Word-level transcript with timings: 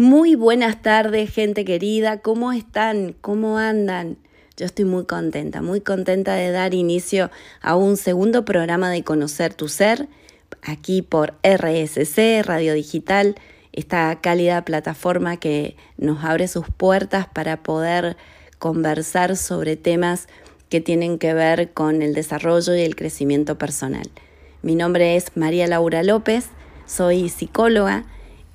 Muy 0.00 0.36
buenas 0.36 0.80
tardes, 0.80 1.28
gente 1.28 1.64
querida. 1.64 2.18
¿Cómo 2.18 2.52
están? 2.52 3.16
¿Cómo 3.20 3.58
andan? 3.58 4.16
Yo 4.56 4.64
estoy 4.64 4.84
muy 4.84 5.06
contenta, 5.06 5.60
muy 5.60 5.80
contenta 5.80 6.34
de 6.34 6.52
dar 6.52 6.72
inicio 6.72 7.32
a 7.60 7.74
un 7.74 7.96
segundo 7.96 8.44
programa 8.44 8.90
de 8.90 9.02
Conocer 9.02 9.54
tu 9.54 9.66
Ser, 9.66 10.06
aquí 10.62 11.02
por 11.02 11.34
RSC, 11.42 12.44
Radio 12.44 12.74
Digital, 12.74 13.34
esta 13.72 14.20
cálida 14.20 14.64
plataforma 14.64 15.36
que 15.36 15.74
nos 15.96 16.22
abre 16.22 16.46
sus 16.46 16.66
puertas 16.70 17.26
para 17.26 17.64
poder 17.64 18.16
conversar 18.60 19.36
sobre 19.36 19.74
temas 19.74 20.28
que 20.68 20.80
tienen 20.80 21.18
que 21.18 21.34
ver 21.34 21.72
con 21.72 22.02
el 22.02 22.14
desarrollo 22.14 22.76
y 22.76 22.82
el 22.82 22.94
crecimiento 22.94 23.58
personal. 23.58 24.08
Mi 24.62 24.76
nombre 24.76 25.16
es 25.16 25.36
María 25.36 25.66
Laura 25.66 26.04
López, 26.04 26.50
soy 26.86 27.28
psicóloga 27.30 28.06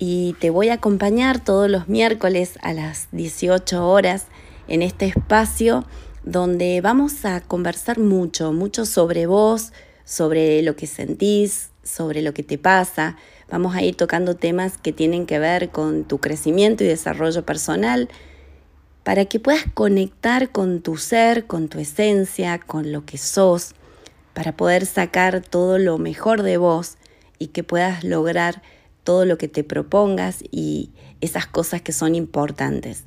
y 0.06 0.34
te 0.38 0.50
voy 0.50 0.68
a 0.68 0.74
acompañar 0.74 1.42
todos 1.42 1.70
los 1.70 1.88
miércoles 1.88 2.58
a 2.60 2.74
las 2.74 3.08
18 3.12 3.88
horas 3.88 4.26
en 4.68 4.82
este 4.82 5.06
espacio 5.06 5.86
donde 6.24 6.82
vamos 6.82 7.24
a 7.24 7.40
conversar 7.40 7.98
mucho, 7.98 8.52
mucho 8.52 8.84
sobre 8.84 9.24
vos, 9.24 9.72
sobre 10.04 10.60
lo 10.60 10.76
que 10.76 10.86
sentís, 10.86 11.70
sobre 11.82 12.20
lo 12.20 12.34
que 12.34 12.42
te 12.42 12.58
pasa. 12.58 13.16
Vamos 13.50 13.74
a 13.74 13.82
ir 13.82 13.96
tocando 13.96 14.36
temas 14.36 14.76
que 14.76 14.92
tienen 14.92 15.24
que 15.24 15.38
ver 15.38 15.70
con 15.70 16.04
tu 16.04 16.18
crecimiento 16.18 16.84
y 16.84 16.88
desarrollo 16.88 17.46
personal 17.46 18.10
para 19.04 19.24
que 19.24 19.40
puedas 19.40 19.64
conectar 19.72 20.50
con 20.50 20.82
tu 20.82 20.98
ser, 20.98 21.46
con 21.46 21.68
tu 21.68 21.78
esencia, 21.78 22.58
con 22.58 22.92
lo 22.92 23.06
que 23.06 23.16
sos, 23.16 23.72
para 24.34 24.54
poder 24.54 24.84
sacar 24.84 25.40
todo 25.40 25.78
lo 25.78 25.96
mejor 25.96 26.42
de 26.42 26.58
vos 26.58 26.98
y 27.38 27.46
que 27.46 27.64
puedas 27.64 28.04
lograr 28.04 28.60
todo 29.04 29.24
lo 29.24 29.38
que 29.38 29.48
te 29.48 29.62
propongas 29.62 30.42
y 30.50 30.90
esas 31.20 31.46
cosas 31.46 31.82
que 31.82 31.92
son 31.92 32.14
importantes. 32.14 33.04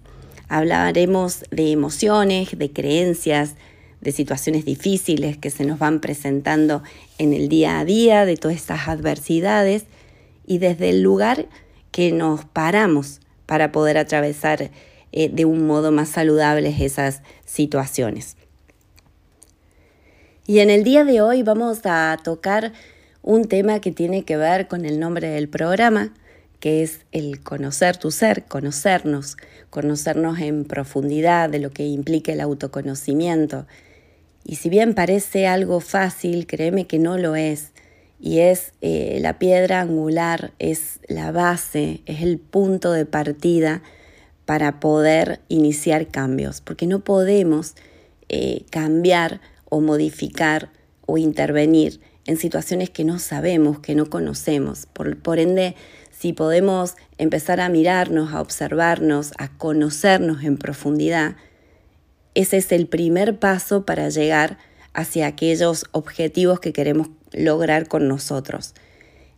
Hablaremos 0.47 1.44
de 1.52 1.72
emociones, 1.72 2.58
de 2.58 2.72
creencias, 2.72 3.55
de 3.99 4.11
situaciones 4.11 4.63
difíciles 4.63 5.38
que 5.38 5.49
se 5.49 5.66
nos 5.66 5.80
van 5.80 5.99
presentando 5.99 6.83
en 7.17 7.33
el 7.33 7.49
día 7.49 7.80
a 7.80 7.85
día, 7.85 8.25
de 8.25 8.38
todas 8.38 8.55
estas 8.55 8.88
adversidades 8.88 9.85
y 10.45 10.59
desde 10.59 10.89
el 10.89 11.02
lugar 11.02 11.47
que 11.91 12.11
nos 12.11 12.45
paramos 12.45 13.19
para 13.45 13.72
poder 13.72 13.97
atravesar 13.97 14.72
eh, 15.11 15.29
de 15.29 15.45
un 15.45 15.66
modo 15.66 15.91
más 15.91 16.09
saludable 16.09 16.75
esas 16.79 17.22
situaciones. 17.45 18.38
Y 20.45 20.59
en 20.59 20.69
el 20.69 20.83
día 20.83 21.03
de 21.03 21.22
hoy 21.22 21.44
vamos 21.44 21.79
a 21.83 22.17
tocar 22.23 22.72
un 23.28 23.44
tema 23.50 23.81
que 23.81 23.92
tiene 23.92 24.23
que 24.23 24.38
ver 24.38 24.70
con 24.70 24.86
el 24.86 25.02
nombre 25.02 25.28
del 25.28 25.50
programa, 25.50 26.14
que 26.61 26.81
es 26.81 27.02
el 27.11 27.44
conocer 27.44 27.97
tu 27.97 28.09
ser, 28.09 28.45
conocernos, 28.45 29.36
conocernos 29.69 30.39
en 30.39 30.64
profundidad 30.64 31.50
de 31.50 31.59
lo 31.59 31.72
que 31.72 31.86
implica 31.86 32.31
el 32.31 32.39
autoconocimiento. 32.39 33.67
Y 34.45 34.56
si 34.56 34.69
bien 34.69 34.94
parece 34.94 35.45
algo 35.45 35.81
fácil, 35.81 36.47
créeme 36.47 36.88
que 36.88 37.00
no 37.00 37.17
lo 37.17 37.36
es. 37.36 37.72
Y 38.17 38.39
es 38.39 38.72
eh, 38.80 39.17
la 39.19 39.39
piedra 39.39 39.81
angular, 39.81 40.53
es 40.58 41.02
la 41.09 41.34
base, 41.34 42.03
es 42.06 42.22
el 42.22 42.39
punto 42.39 42.94
de 42.94 43.06
partida 43.06 43.84
para 44.45 44.80
poder 44.80 45.41
iniciar 45.50 46.08
cambios, 46.08 46.62
porque 46.62 46.88
no 46.88 47.02
podemos 47.02 47.75
eh, 48.30 48.64
cambiar 48.69 49.41
o 49.66 49.81
modificar 49.81 50.69
o 51.06 51.17
intervenir 51.17 52.00
en 52.28 52.38
situaciones 52.38 52.89
que 52.89 53.03
no 53.03 53.17
sabemos, 53.17 53.80
que 53.80 53.95
no 53.95 54.09
conocemos. 54.09 54.86
Por, 54.86 55.39
ende, 55.39 55.75
si 56.11 56.34
podemos 56.34 56.95
empezar 57.17 57.59
a 57.59 57.69
mirarnos, 57.69 58.34
a 58.34 58.42
observarnos, 58.42 59.31
a 59.38 59.47
conocernos 59.58 60.44
en 60.44 60.58
profundidad, 60.58 61.38
ese 62.36 62.58
es 62.58 62.72
el 62.72 62.88
primer 62.88 63.39
paso 63.39 63.86
para 63.86 64.09
llegar 64.09 64.59
hacia 64.94 65.25
aquellos 65.25 65.85
objetivos 65.91 66.59
que 66.59 66.74
queremos 66.74 67.09
lograr 67.31 67.88
con 67.88 68.07
nosotros. 68.07 68.75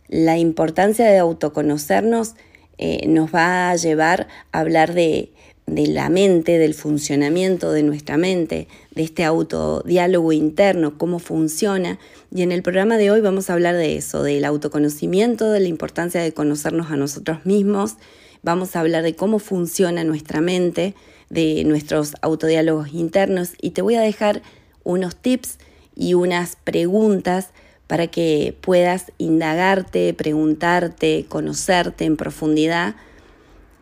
La 0.08 0.36
importancia 0.36 1.06
de 1.06 1.18
autoconocernos 1.18 2.34
eh, 2.76 3.06
nos 3.06 3.32
va 3.32 3.70
a 3.70 3.76
llevar 3.76 4.26
a 4.52 4.60
hablar 4.60 4.94
de 4.94 5.32
de 5.70 5.86
la 5.86 6.08
mente, 6.08 6.58
del 6.58 6.74
funcionamiento 6.74 7.70
de 7.70 7.84
nuestra 7.84 8.16
mente, 8.16 8.66
de 8.90 9.02
este 9.04 9.22
autodiálogo 9.24 10.32
interno, 10.32 10.98
cómo 10.98 11.20
funciona. 11.20 11.98
Y 12.34 12.42
en 12.42 12.50
el 12.50 12.62
programa 12.62 12.98
de 12.98 13.12
hoy 13.12 13.20
vamos 13.20 13.48
a 13.48 13.52
hablar 13.52 13.76
de 13.76 13.96
eso, 13.96 14.24
del 14.24 14.44
autoconocimiento, 14.44 15.50
de 15.52 15.60
la 15.60 15.68
importancia 15.68 16.20
de 16.20 16.34
conocernos 16.34 16.90
a 16.90 16.96
nosotros 16.96 17.46
mismos. 17.46 17.94
Vamos 18.42 18.74
a 18.74 18.80
hablar 18.80 19.04
de 19.04 19.14
cómo 19.14 19.38
funciona 19.38 20.02
nuestra 20.02 20.40
mente, 20.40 20.94
de 21.28 21.62
nuestros 21.64 22.14
autodiálogos 22.20 22.92
internos 22.92 23.52
y 23.60 23.70
te 23.70 23.82
voy 23.82 23.94
a 23.94 24.00
dejar 24.00 24.42
unos 24.82 25.14
tips 25.14 25.58
y 25.94 26.14
unas 26.14 26.56
preguntas 26.56 27.50
para 27.86 28.08
que 28.08 28.56
puedas 28.60 29.12
indagarte, 29.18 30.14
preguntarte, 30.14 31.26
conocerte 31.28 32.06
en 32.06 32.16
profundidad 32.16 32.96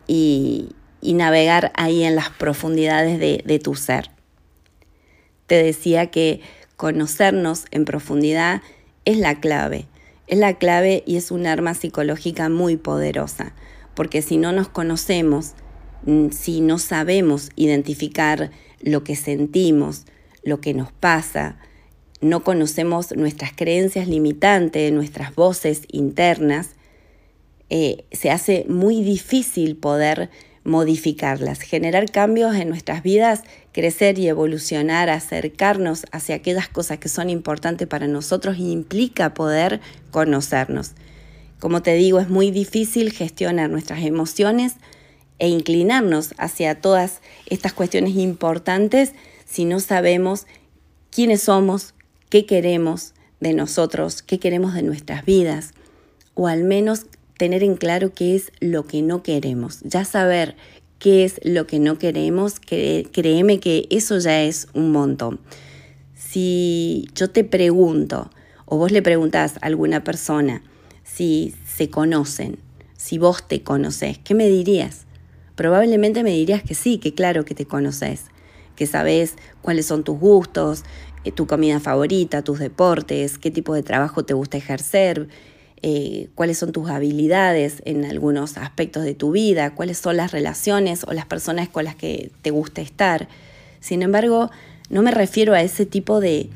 y, 0.07 0.69
y 1.01 1.13
navegar 1.13 1.71
ahí 1.75 2.03
en 2.03 2.15
las 2.15 2.29
profundidades 2.29 3.19
de, 3.19 3.59
tu 3.59 3.75
ser. 3.75 4.11
Te 5.47 5.61
decía 5.63 6.07
que 6.07 6.41
conocernos 6.75 7.65
en 7.71 7.85
profundidad 7.85 8.61
es 9.05 9.17
la 9.17 9.39
clave, 9.39 9.87
es 10.27 10.37
la 10.37 10.55
clave 10.55 11.03
y 11.05 11.17
es 11.17 11.31
un 11.31 11.47
arma 11.47 11.73
psicológica 11.73 12.49
muy 12.49 12.77
poderosa, 12.77 13.53
porque 13.95 14.21
si 14.21 14.37
no 14.37 14.51
nos 14.51 14.69
conocemos, 14.69 15.53
mm, 16.05 16.29
si 16.29 16.61
no 16.61 16.77
sabemos 16.77 17.49
identificar 17.55 18.51
lo 18.81 19.03
que 19.03 19.15
sentimos, 19.15 20.05
lo 20.43 20.61
que 20.61 20.73
nos 20.73 20.91
pasa, 20.91 21.57
no 22.21 22.43
conocemos 22.43 23.15
nuestras 23.15 23.53
creencias 23.53 24.07
limitantes, 24.07 24.91
nuestras 24.91 25.35
voces 25.35 25.83
internas, 25.89 26.71
eh, 27.69 28.05
se 28.11 28.31
hace 28.31 28.65
muy 28.67 29.03
difícil 29.03 29.77
poder 29.77 30.29
modificarlas, 30.63 31.61
generar 31.61 32.11
cambios 32.11 32.55
en 32.55 32.69
nuestras 32.69 33.03
vidas, 33.03 33.43
crecer 33.71 34.19
y 34.19 34.27
evolucionar, 34.27 35.09
acercarnos 35.09 36.05
hacia 36.11 36.35
aquellas 36.35 36.69
cosas 36.69 36.99
que 36.99 37.09
son 37.09 37.29
importantes 37.29 37.87
para 37.87 38.07
nosotros 38.07 38.57
implica 38.59 39.33
poder 39.33 39.79
conocernos. 40.11 40.93
Como 41.59 41.81
te 41.81 41.93
digo, 41.93 42.19
es 42.19 42.29
muy 42.29 42.51
difícil 42.51 43.11
gestionar 43.11 43.69
nuestras 43.69 44.03
emociones 44.03 44.75
e 45.39 45.47
inclinarnos 45.47 46.33
hacia 46.37 46.79
todas 46.81 47.21
estas 47.47 47.73
cuestiones 47.73 48.15
importantes 48.15 49.13
si 49.45 49.65
no 49.65 49.79
sabemos 49.79 50.45
quiénes 51.09 51.41
somos, 51.41 51.95
qué 52.29 52.45
queremos 52.45 53.13
de 53.39 53.53
nosotros, 53.53 54.21
qué 54.21 54.39
queremos 54.39 54.73
de 54.73 54.83
nuestras 54.83 55.25
vidas, 55.25 55.73
o 56.35 56.47
al 56.47 56.63
menos 56.63 57.05
tener 57.39 57.63
en 57.63 57.77
claro 57.77 58.13
qué 58.13 58.35
es 58.35 58.51
lo 58.59 58.85
que 58.85 59.01
no 59.01 59.23
queremos. 59.23 59.79
Ya 59.83 60.03
saber 60.03 60.57
qué 60.99 61.23
es 61.23 61.39
lo 61.41 61.65
que 61.67 61.79
no 61.79 61.97
queremos, 61.97 62.59
créeme 62.59 63.61
que 63.61 63.87
eso 63.89 64.19
ya 64.19 64.43
es 64.43 64.67
un 64.73 64.91
montón. 64.91 65.39
Si 66.13 67.07
yo 67.15 67.29
te 67.29 67.45
pregunto, 67.45 68.29
o 68.65 68.77
vos 68.77 68.91
le 68.91 69.01
preguntás 69.01 69.55
a 69.55 69.67
alguna 69.67 70.03
persona 70.03 70.61
si 71.05 71.55
se 71.65 71.89
conocen, 71.89 72.59
si 72.97 73.17
vos 73.17 73.47
te 73.47 73.63
conoces, 73.63 74.17
¿qué 74.17 74.35
me 74.35 74.49
dirías? 74.49 75.05
Probablemente 75.55 76.23
me 76.23 76.31
dirías 76.31 76.61
que 76.61 76.75
sí, 76.75 76.97
que 76.97 77.13
claro 77.13 77.45
que 77.45 77.55
te 77.55 77.65
conoces, 77.65 78.25
que 78.75 78.85
sabes 78.85 79.35
cuáles 79.61 79.85
son 79.85 80.03
tus 80.03 80.19
gustos, 80.19 80.83
eh, 81.23 81.31
tu 81.31 81.47
comida 81.47 81.79
favorita, 81.79 82.41
tus 82.41 82.59
deportes, 82.59 83.37
qué 83.37 83.49
tipo 83.49 83.73
de 83.73 83.83
trabajo 83.83 84.25
te 84.25 84.33
gusta 84.33 84.57
ejercer, 84.57 85.29
eh, 85.81 86.27
cuáles 86.35 86.57
son 86.57 86.71
tus 86.71 86.89
habilidades 86.89 87.81
en 87.85 88.03
algunos 88.05 88.57
aspectos 88.57 89.03
de 89.03 89.15
tu 89.15 89.31
vida, 89.31 89.75
cuáles 89.75 89.97
son 89.97 90.17
las 90.17 90.31
relaciones 90.31 91.03
o 91.07 91.13
las 91.13 91.25
personas 91.25 91.69
con 91.69 91.85
las 91.85 91.95
que 91.95 92.31
te 92.41 92.51
gusta 92.51 92.81
estar. 92.81 93.27
Sin 93.79 94.01
embargo, 94.01 94.49
no 94.89 95.01
me 95.01 95.11
refiero 95.11 95.53
a 95.53 95.61
ese 95.61 95.85
tipo 95.85 96.19
de, 96.19 96.49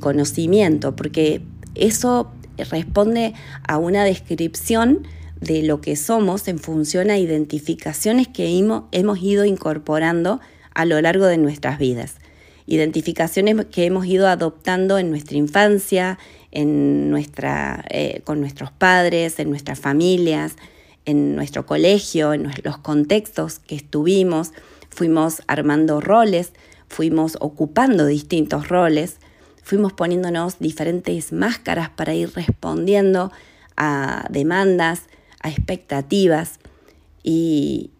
conocimiento, 0.00 0.94
porque 0.94 1.42
eso 1.74 2.30
responde 2.70 3.34
a 3.66 3.78
una 3.78 4.04
descripción 4.04 5.06
de 5.40 5.62
lo 5.62 5.80
que 5.80 5.96
somos 5.96 6.46
en 6.46 6.60
función 6.60 7.10
a 7.10 7.18
identificaciones 7.18 8.28
que 8.28 8.56
hemos 8.92 9.22
ido 9.22 9.44
incorporando 9.44 10.40
a 10.72 10.84
lo 10.84 11.00
largo 11.00 11.26
de 11.26 11.36
nuestras 11.38 11.78
vidas. 11.78 12.21
Identificaciones 12.66 13.66
que 13.66 13.84
hemos 13.84 14.06
ido 14.06 14.28
adoptando 14.28 14.98
en 14.98 15.10
nuestra 15.10 15.36
infancia, 15.36 16.18
en 16.50 17.10
nuestra, 17.10 17.84
eh, 17.90 18.20
con 18.24 18.40
nuestros 18.40 18.70
padres, 18.70 19.38
en 19.38 19.50
nuestras 19.50 19.80
familias, 19.80 20.56
en 21.04 21.34
nuestro 21.34 21.66
colegio, 21.66 22.32
en 22.32 22.50
los 22.62 22.78
contextos 22.78 23.58
que 23.58 23.74
estuvimos, 23.74 24.52
fuimos 24.90 25.42
armando 25.46 26.00
roles, 26.00 26.52
fuimos 26.88 27.36
ocupando 27.40 28.06
distintos 28.06 28.68
roles, 28.68 29.16
fuimos 29.62 29.92
poniéndonos 29.92 30.58
diferentes 30.58 31.32
máscaras 31.32 31.90
para 31.90 32.14
ir 32.14 32.32
respondiendo 32.34 33.32
a 33.76 34.26
demandas, 34.30 35.02
a 35.40 35.50
expectativas. 35.50 36.60
Y, 37.22 37.90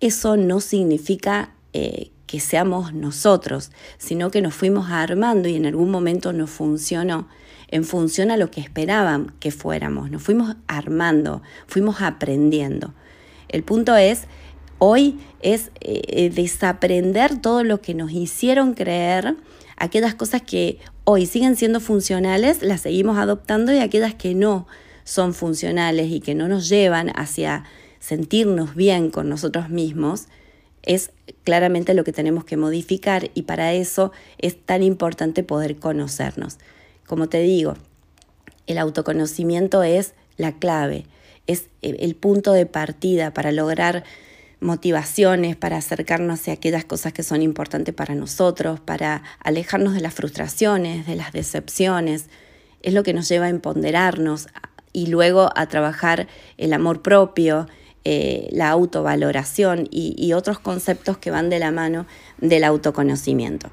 eso 0.00 0.36
no 0.36 0.60
significa 0.60 1.54
eh, 1.72 2.10
que 2.26 2.40
seamos 2.40 2.92
nosotros, 2.92 3.70
sino 3.98 4.30
que 4.30 4.42
nos 4.42 4.54
fuimos 4.54 4.90
armando 4.90 5.48
y 5.48 5.56
en 5.56 5.66
algún 5.66 5.90
momento 5.90 6.32
no 6.32 6.46
funcionó 6.46 7.28
en 7.68 7.84
función 7.84 8.30
a 8.30 8.36
lo 8.36 8.50
que 8.50 8.60
esperaban 8.60 9.32
que 9.40 9.50
fuéramos. 9.50 10.10
Nos 10.10 10.22
fuimos 10.22 10.56
armando, 10.66 11.42
fuimos 11.66 12.00
aprendiendo. 12.00 12.94
El 13.48 13.62
punto 13.62 13.96
es, 13.96 14.24
hoy 14.78 15.18
es 15.42 15.70
eh, 15.80 16.02
eh, 16.08 16.30
desaprender 16.30 17.40
todo 17.40 17.64
lo 17.64 17.80
que 17.80 17.94
nos 17.94 18.12
hicieron 18.12 18.74
creer, 18.74 19.36
aquellas 19.76 20.14
cosas 20.14 20.42
que 20.42 20.78
hoy 21.04 21.26
siguen 21.26 21.56
siendo 21.56 21.80
funcionales, 21.80 22.62
las 22.62 22.82
seguimos 22.82 23.18
adoptando 23.18 23.72
y 23.72 23.78
aquellas 23.78 24.14
que 24.14 24.34
no 24.34 24.66
son 25.04 25.34
funcionales 25.34 26.10
y 26.10 26.20
que 26.20 26.34
no 26.34 26.48
nos 26.48 26.68
llevan 26.68 27.10
hacia 27.14 27.64
sentirnos 28.00 28.74
bien 28.74 29.10
con 29.10 29.28
nosotros 29.28 29.68
mismos, 29.68 30.26
es 30.86 31.10
claramente 31.44 31.94
lo 31.94 32.04
que 32.04 32.12
tenemos 32.12 32.44
que 32.44 32.56
modificar 32.56 33.30
y 33.34 33.42
para 33.42 33.74
eso 33.74 34.12
es 34.38 34.56
tan 34.56 34.82
importante 34.82 35.42
poder 35.42 35.76
conocernos. 35.76 36.58
Como 37.06 37.28
te 37.28 37.40
digo, 37.40 37.74
el 38.66 38.78
autoconocimiento 38.78 39.82
es 39.82 40.14
la 40.36 40.52
clave, 40.52 41.06
es 41.46 41.66
el 41.82 42.14
punto 42.14 42.52
de 42.52 42.66
partida 42.66 43.32
para 43.32 43.52
lograr 43.52 44.04
motivaciones, 44.60 45.56
para 45.56 45.76
acercarnos 45.76 46.40
hacia 46.40 46.54
aquellas 46.54 46.84
cosas 46.84 47.12
que 47.12 47.22
son 47.22 47.42
importantes 47.42 47.94
para 47.94 48.14
nosotros, 48.14 48.80
para 48.80 49.22
alejarnos 49.40 49.94
de 49.94 50.00
las 50.00 50.14
frustraciones, 50.14 51.06
de 51.06 51.16
las 51.16 51.32
decepciones. 51.32 52.26
Es 52.82 52.94
lo 52.94 53.02
que 53.02 53.12
nos 53.12 53.28
lleva 53.28 53.46
a 53.46 53.50
empoderarnos 53.50 54.48
y 54.92 55.06
luego 55.06 55.50
a 55.54 55.66
trabajar 55.66 56.26
el 56.56 56.72
amor 56.72 57.02
propio, 57.02 57.68
eh, 58.08 58.46
la 58.52 58.70
autovaloración 58.70 59.88
y, 59.90 60.32
otros 60.32 60.60
conceptos 60.60 61.18
que 61.18 61.32
van 61.32 61.50
de 61.50 61.58
la 61.58 61.72
mano 61.72 62.06
del 62.38 62.62
autoconocimiento. 62.62 63.68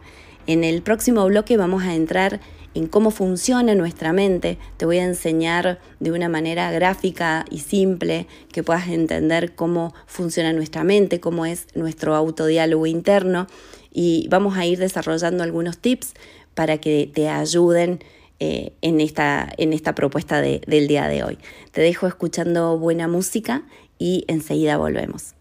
En 0.48 0.64
el 0.64 0.82
próximo 0.82 1.24
bloque 1.28 1.56
vamos 1.56 1.84
a 1.84 1.94
entrar 1.94 2.40
en 2.74 2.88
cómo 2.88 3.12
funciona 3.12 3.76
nuestra 3.76 4.12
mente. 4.12 4.58
Te 4.78 4.88
voy 4.88 4.98
a 4.98 5.04
enseñar 5.04 5.80
de 6.00 6.12
una 6.12 6.30
manera 6.30 6.72
gráfica 6.72 7.46
y 7.52 7.60
simple 7.60 8.26
que 8.52 8.64
puedas 8.64 8.88
entender 8.88 9.54
cómo 9.54 9.94
funciona 10.08 10.52
nuestra 10.52 10.84
mente, 10.84 11.20
cómo 11.20 11.46
es 11.46 11.68
nuestro 11.76 12.16
autodiálogo 12.16 12.88
interno 12.88 13.46
y 13.92 14.26
vamos 14.32 14.58
a 14.58 14.66
ir 14.66 14.80
desarrollando 14.80 15.44
algunos 15.44 15.78
tips 15.78 16.16
para 16.56 16.80
que 16.80 17.08
te 17.14 17.30
ayuden 17.30 18.00
eh, 18.40 18.74
en, 18.82 19.00
esta, 19.00 19.50
en 19.58 19.74
esta 19.74 19.96
propuesta 19.96 20.42
del 20.42 20.88
día 20.88 21.08
de 21.08 21.24
hoy. 21.24 21.38
Te 21.72 21.82
dejo 21.82 22.08
escuchando 22.08 22.78
buena 22.78 23.08
música 23.08 23.64
y 23.98 24.26
enseguida 24.28 24.78
volvemos. 24.78 25.36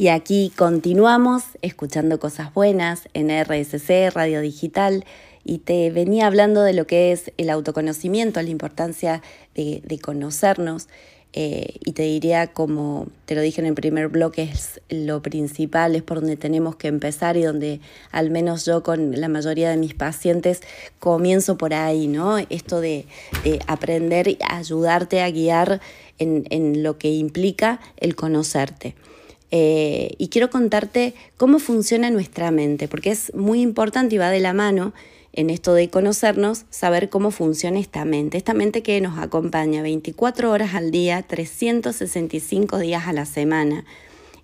Y 0.00 0.08
aquí 0.08 0.50
continuamos 0.56 1.42
escuchando 1.60 2.18
cosas 2.18 2.54
buenas 2.54 3.08
en 3.12 3.28
RSC, 3.28 4.10
Radio 4.10 4.40
Digital, 4.40 5.04
y 5.44 5.58
te 5.58 5.90
venía 5.90 6.26
hablando 6.26 6.62
de 6.62 6.72
lo 6.72 6.86
que 6.86 7.12
es 7.12 7.32
el 7.36 7.50
autoconocimiento, 7.50 8.40
la 8.40 8.48
importancia 8.48 9.20
de, 9.54 9.82
de 9.84 9.98
conocernos. 9.98 10.88
Eh, 11.32 11.76
y 11.84 11.92
te 11.92 12.02
diría, 12.02 12.48
como 12.48 13.06
te 13.24 13.36
lo 13.36 13.40
dije 13.40 13.60
en 13.60 13.66
el 13.68 13.74
primer 13.74 14.08
bloque, 14.08 14.42
es 14.42 14.80
lo 14.88 15.22
principal, 15.22 15.94
es 15.94 16.02
por 16.02 16.20
donde 16.20 16.36
tenemos 16.36 16.74
que 16.74 16.88
empezar 16.88 17.36
y 17.36 17.42
donde 17.42 17.80
al 18.10 18.30
menos 18.30 18.64
yo 18.64 18.82
con 18.82 19.20
la 19.20 19.28
mayoría 19.28 19.70
de 19.70 19.76
mis 19.76 19.94
pacientes 19.94 20.60
comienzo 20.98 21.56
por 21.56 21.72
ahí, 21.72 22.08
¿no? 22.08 22.38
Esto 22.38 22.80
de, 22.80 23.06
aprender 23.68 24.26
y 24.26 24.38
ayudarte 24.48 25.20
a 25.20 25.30
guiar 25.30 25.80
en, 26.18 26.82
lo 26.82 26.98
que 26.98 27.10
implica 27.10 27.80
el 27.96 28.16
conocerte. 28.16 28.96
Eh, 29.52 30.14
y 30.18 30.28
quiero 30.28 30.50
contarte 30.50 31.14
cómo 31.36 31.58
funciona 31.58 32.10
nuestra 32.10 32.50
mente, 32.50 32.88
porque 32.88 33.10
es 33.10 33.32
muy 33.34 33.60
importante 33.60 34.16
y 34.16 34.18
va 34.18 34.30
de 34.30 34.40
la 34.40 34.52
mano 34.52 34.92
en 35.32 35.50
esto 35.50 35.74
de 35.74 35.90
conocernos, 35.90 36.64
saber 36.70 37.08
cómo 37.08 37.30
funciona 37.30 37.78
esta 37.78 38.04
mente, 38.04 38.36
esta 38.36 38.54
mente 38.54 38.82
que 38.82 39.00
nos 39.00 39.18
acompaña 39.18 39.82
24 39.82 40.50
horas 40.50 40.74
al 40.74 40.90
día, 40.90 41.22
365 41.22 42.78
días 42.78 43.06
a 43.06 43.12
la 43.12 43.26
semana. 43.26 43.84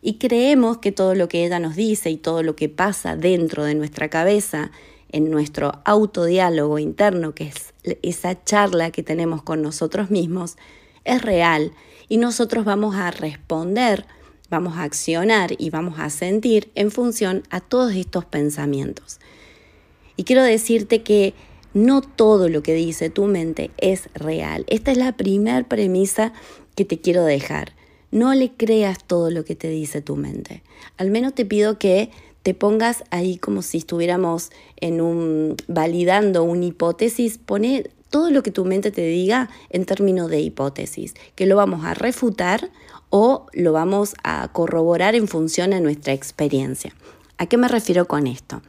Y 0.00 0.18
creemos 0.18 0.78
que 0.78 0.92
todo 0.92 1.14
lo 1.14 1.28
que 1.28 1.44
ella 1.44 1.58
nos 1.58 1.74
dice 1.74 2.10
y 2.10 2.16
todo 2.16 2.42
lo 2.42 2.54
que 2.54 2.68
pasa 2.68 3.16
dentro 3.16 3.64
de 3.64 3.74
nuestra 3.74 4.08
cabeza, 4.08 4.70
en 5.10 5.30
nuestro 5.30 5.80
autodiálogo 5.84 6.78
interno, 6.78 7.34
que 7.34 7.48
es 7.48 7.74
esa 8.02 8.42
charla 8.44 8.90
que 8.90 9.02
tenemos 9.02 9.42
con 9.42 9.62
nosotros 9.62 10.10
mismos, 10.10 10.56
es 11.04 11.22
real 11.22 11.72
y 12.08 12.18
nosotros 12.18 12.64
vamos 12.64 12.94
a 12.96 13.10
responder, 13.10 14.04
vamos 14.50 14.76
a 14.76 14.82
accionar 14.82 15.54
y 15.58 15.70
vamos 15.70 15.98
a 15.98 16.10
sentir 16.10 16.70
en 16.74 16.90
función 16.90 17.42
a 17.50 17.60
todos 17.60 17.94
estos 17.94 18.24
pensamientos. 18.24 19.18
Y 20.16 20.24
quiero 20.24 20.42
decirte 20.42 21.02
que 21.02 21.34
no 21.74 22.00
todo 22.00 22.48
lo 22.48 22.62
que 22.62 22.74
dice 22.74 23.10
tu 23.10 23.26
mente 23.26 23.70
es 23.76 24.08
real. 24.14 24.64
Esta 24.68 24.92
es 24.92 24.98
la 24.98 25.16
primera 25.16 25.62
premisa 25.68 26.32
que 26.74 26.84
te 26.84 26.98
quiero 26.98 27.24
dejar. 27.24 27.72
No 28.10 28.32
le 28.34 28.52
creas 28.52 29.04
todo 29.04 29.30
lo 29.30 29.44
que 29.44 29.56
te 29.56 29.68
dice 29.68 30.00
tu 30.00 30.16
mente. 30.16 30.62
Al 30.96 31.10
menos 31.10 31.34
te 31.34 31.44
pido 31.44 31.78
que 31.78 32.10
te 32.42 32.54
pongas 32.54 33.04
ahí 33.10 33.36
como 33.38 33.60
si 33.60 33.78
estuviéramos 33.78 34.50
en 34.80 35.00
un 35.00 35.56
validando 35.66 36.44
una 36.44 36.64
hipótesis, 36.64 37.38
pone 37.38 37.90
todo 38.08 38.30
lo 38.30 38.42
que 38.42 38.52
tu 38.52 38.64
mente 38.64 38.90
te 38.90 39.02
diga 39.02 39.50
en 39.68 39.84
términos 39.84 40.30
de 40.30 40.40
hipótesis, 40.40 41.14
que 41.34 41.44
lo 41.44 41.56
vamos 41.56 41.84
a 41.84 41.94
refutar 41.94 42.70
o 43.10 43.46
lo 43.52 43.72
vamos 43.72 44.14
a 44.22 44.48
corroborar 44.52 45.14
en 45.14 45.28
función 45.28 45.72
a 45.72 45.80
nuestra 45.80 46.12
experiencia. 46.12 46.94
¿A 47.36 47.46
qué 47.46 47.56
me 47.56 47.68
refiero 47.68 48.06
con 48.06 48.26
esto? 48.26 48.62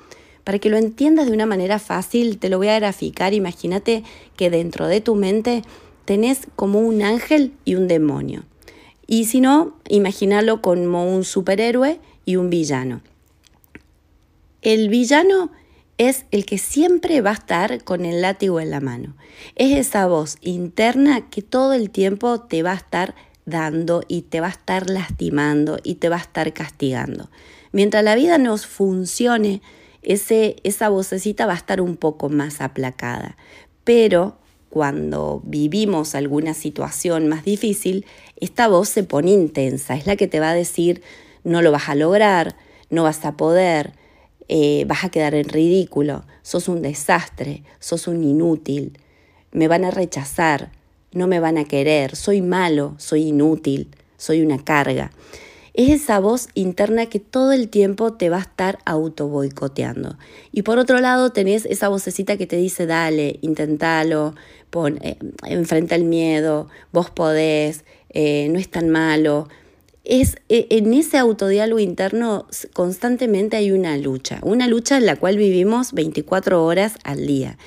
Para 0.47 0.59
que 0.59 0.69
lo 0.69 0.77
entiendas 0.77 1.25
de 1.25 1.33
una 1.33 1.45
manera 1.45 1.77
fácil, 1.77 2.37
te 2.37 2.47
lo 2.47 2.57
voy 2.57 2.69
a 2.69 2.79
graficar. 2.79 3.33
Imagínate 3.33 4.05
que 4.37 4.49
dentro 4.49 4.87
de 4.87 5.01
tu 5.01 5.13
mente 5.13 5.61
tenés 6.05 6.47
como 6.55 6.79
un 6.79 7.01
ángel 7.01 7.51
y 7.65 7.75
un 7.75 7.89
demonio. 7.89 8.45
Y 9.07 9.25
si 9.25 9.41
no, 9.41 9.75
imagínalo 9.89 10.61
como 10.61 11.13
un 11.13 11.25
superhéroe 11.25 11.99
y 12.23 12.37
un 12.37 12.49
villano. 12.49 13.01
El 14.61 14.87
villano 14.87 15.51
es 15.97 16.23
el 16.31 16.45
que 16.45 16.59
siempre 16.59 17.19
va 17.19 17.31
a 17.31 17.33
estar 17.33 17.83
con 17.83 18.05
el 18.05 18.21
látigo 18.21 18.61
en 18.61 18.69
la 18.69 18.79
mano. 18.79 19.17
Es 19.55 19.77
esa 19.77 20.07
voz 20.07 20.37
interna 20.39 21.29
que 21.29 21.41
todo 21.41 21.73
el 21.73 21.89
tiempo 21.89 22.39
te 22.39 22.63
va 22.63 22.71
a 22.71 22.75
estar 22.75 23.15
dando 23.43 24.01
y 24.07 24.21
te 24.21 24.39
va 24.39 24.47
a 24.47 24.51
estar 24.51 24.89
lastimando 24.89 25.77
y 25.83 25.95
te 25.95 26.07
va 26.07 26.15
a 26.15 26.21
estar 26.21 26.53
castigando. 26.53 27.29
Mientras 27.73 28.01
la 28.01 28.15
vida 28.15 28.37
nos 28.37 28.65
funcione 28.65 29.61
esa 30.07 30.89
vocecita 30.89 31.45
va 31.45 31.53
a 31.53 31.57
estar 31.57 31.81
un 31.81 31.97
poco 31.97 32.29
más 32.29 32.61
aplacada. 32.61 33.35
Pero 33.83 34.37
cuando 34.69 35.41
vivimos 35.43 36.15
alguna 36.15 36.53
situación 36.53 37.27
más 37.27 37.43
difícil, 37.43 38.05
esta 38.37 38.67
voz 38.67 38.89
se 38.89 39.03
pone 39.03 39.31
intensa, 39.31 39.95
es 39.95 40.07
la 40.07 40.15
que 40.15 40.27
te 40.27 40.39
va 40.39 40.51
a 40.51 40.53
decir, 40.53 41.01
no 41.43 41.61
lo 41.61 41.71
vas 41.71 41.89
a 41.89 41.95
lograr, 41.95 42.55
no 42.89 43.03
vas 43.03 43.25
a 43.25 43.35
poder, 43.35 43.93
eh, 44.47 44.85
vas 44.87 45.03
a 45.03 45.09
quedar 45.09 45.35
en 45.35 45.49
ridículo, 45.49 46.25
sos 46.41 46.69
un 46.69 46.81
desastre, 46.81 47.63
sos 47.79 48.07
un 48.07 48.23
inútil, 48.23 48.97
me 49.51 49.67
van 49.67 49.83
a 49.83 49.91
rechazar, 49.91 50.71
no 51.11 51.27
me 51.27 51.39
van 51.39 51.57
a 51.57 51.65
querer, 51.65 52.15
soy 52.15 52.41
malo, 52.41 52.95
soy 52.97 53.27
inútil, 53.27 53.89
soy 54.17 54.41
una 54.41 54.63
carga 54.63 55.11
es 55.77 56.01
esa 56.01 56.19
voz 56.19 56.49
interna 56.55 57.05
que 57.05 57.19
todo 57.19 57.51
el 57.53 57.69
tiempo 57.69 58.11
te 58.13 58.31
va 58.31 58.37
a 58.37 58.41
estar 58.41 58.79
auto 58.83 59.27
boicoteando. 59.27 60.17
Y 60.51 60.63
por 60.63 60.79
otro 60.79 60.99
lado 60.99 61.29
tenés 61.31 61.65
esa 61.65 61.87
vocecita 61.87 62.35
que 62.35 62.47
te 62.47 62.55
dice, 62.55 62.87
dale, 62.87 63.37
intentalo, 63.41 64.33
pon, 64.71 64.97
eh, 65.03 65.17
enfrenta 65.45 65.93
el 65.93 66.03
miedo, 66.03 66.67
vos 66.91 67.11
podés, 67.11 67.85
eh, 68.09 68.49
no 68.49 68.57
es 68.57 68.69
tan 68.69 68.89
malo. 68.89 69.49
Es, 70.03 70.37
e, 70.49 70.65
en 70.71 70.91
ese 70.95 71.19
autodiálogo 71.19 71.79
interno 71.79 72.47
constantemente 72.73 73.55
hay 73.55 73.71
una 73.71 73.97
lucha, 73.97 74.39
una 74.41 74.67
lucha 74.67 74.97
en 74.97 75.05
la 75.05 75.15
cual 75.15 75.37
vivimos 75.37 75.93
24 75.93 76.65
horas 76.65 76.95
al 77.03 77.27
día. 77.27 77.59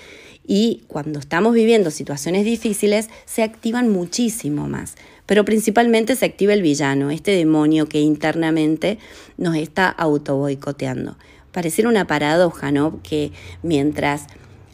Y 0.45 0.83
cuando 0.89 1.21
estamos 1.21 1.55
viviendo 1.55 1.93
situaciones 1.93 2.45
difíciles, 2.45 3.09
se 3.25 3.45
activan 3.45 3.89
muchísimo 3.89 4.67
más 4.67 4.97
pero 5.31 5.45
principalmente 5.45 6.17
se 6.17 6.25
activa 6.25 6.55
el 6.55 6.61
villano, 6.61 7.13
este 7.13 7.31
demonio 7.31 7.87
que 7.89 8.01
internamente 8.01 8.99
nos 9.37 9.55
está 9.55 9.89
auto 9.89 10.37
boicoteando. 10.37 11.17
Una 11.87 12.09
paradoja, 12.09 12.73
¿no? 12.73 13.01
Que 13.05 13.31
mientras 13.63 14.27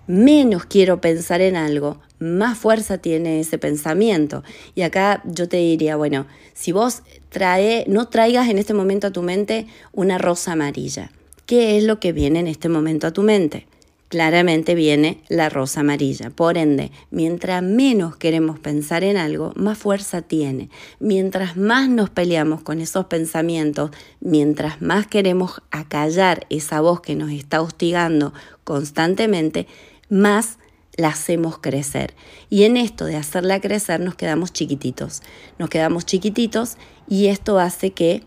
menos 0.06 0.64
quiero 0.64 0.98
pensar 1.02 1.42
en 1.42 1.56
algo, 1.56 2.00
más 2.18 2.56
fuerza 2.56 2.96
tiene 2.96 3.38
ese 3.38 3.58
pensamiento. 3.58 4.44
Y 4.74 4.80
acá 4.80 5.20
yo 5.26 5.46
te 5.46 5.58
diría, 5.58 5.94
bueno, 5.96 6.26
si 6.54 6.72
vos 6.72 7.02
trae, 7.28 7.84
no 7.86 8.08
traigas 8.08 8.48
en 8.48 8.56
este 8.56 8.72
momento 8.72 9.08
a 9.08 9.12
tu 9.12 9.20
mente 9.20 9.66
una 9.92 10.16
rosa 10.16 10.52
amarilla, 10.52 11.10
¿qué 11.44 11.76
es 11.76 11.84
lo 11.84 12.00
que 12.00 12.12
viene 12.12 12.40
en 12.40 12.46
este 12.46 12.70
momento 12.70 13.06
a 13.06 13.12
tu 13.12 13.20
mente? 13.20 13.66
Claramente 14.08 14.74
viene 14.74 15.22
la 15.28 15.48
rosa 15.48 15.80
amarilla. 15.80 16.30
Por 16.30 16.58
ende, 16.58 16.92
mientras 17.10 17.62
menos 17.62 18.16
queremos 18.16 18.58
pensar 18.58 19.04
en 19.04 19.16
algo, 19.16 19.52
más 19.56 19.78
fuerza 19.78 20.22
tiene. 20.22 20.70
Mientras 21.00 21.56
más 21.56 21.88
nos 21.88 22.10
peleamos 22.10 22.62
con 22.62 22.80
esos 22.80 23.06
pensamientos, 23.06 23.90
mientras 24.20 24.80
más 24.80 25.06
queremos 25.06 25.62
acallar 25.70 26.46
esa 26.50 26.80
voz 26.80 27.00
que 27.00 27.16
nos 27.16 27.30
está 27.30 27.60
hostigando 27.60 28.32
constantemente, 28.64 29.66
más 30.08 30.58
la 30.96 31.08
hacemos 31.08 31.58
crecer. 31.58 32.14
Y 32.48 32.64
en 32.64 32.76
esto 32.76 33.04
de 33.04 33.16
hacerla 33.16 33.60
crecer 33.60 34.00
nos 34.00 34.14
quedamos 34.14 34.52
chiquititos. 34.52 35.22
Nos 35.58 35.68
quedamos 35.68 36.06
chiquititos 36.06 36.76
y 37.08 37.26
esto 37.26 37.58
hace 37.58 37.92
que 37.92 38.22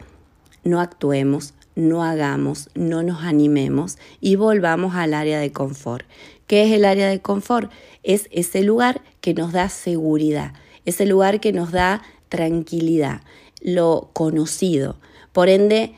no 0.63 0.79
actuemos, 0.79 1.53
no 1.79 2.03
hagamos, 2.03 2.69
no 2.75 3.03
nos 3.03 3.23
animemos 3.23 3.97
y 4.21 4.35
volvamos 4.35 4.95
al 4.95 5.13
área 5.13 5.39
de 5.39 5.51
confort. 5.51 6.05
¿Qué 6.47 6.63
es 6.63 6.71
el 6.71 6.85
área 6.85 7.09
de 7.09 7.21
confort? 7.21 7.71
Es 8.03 8.27
ese 8.31 8.63
lugar 8.63 9.01
que 9.21 9.33
nos 9.33 9.51
da 9.51 9.69
seguridad, 9.69 10.53
ese 10.85 11.05
lugar 11.05 11.39
que 11.39 11.53
nos 11.53 11.71
da 11.71 12.01
tranquilidad, 12.27 13.21
lo 13.61 14.09
conocido. 14.13 14.97
Por 15.31 15.49
ende, 15.49 15.93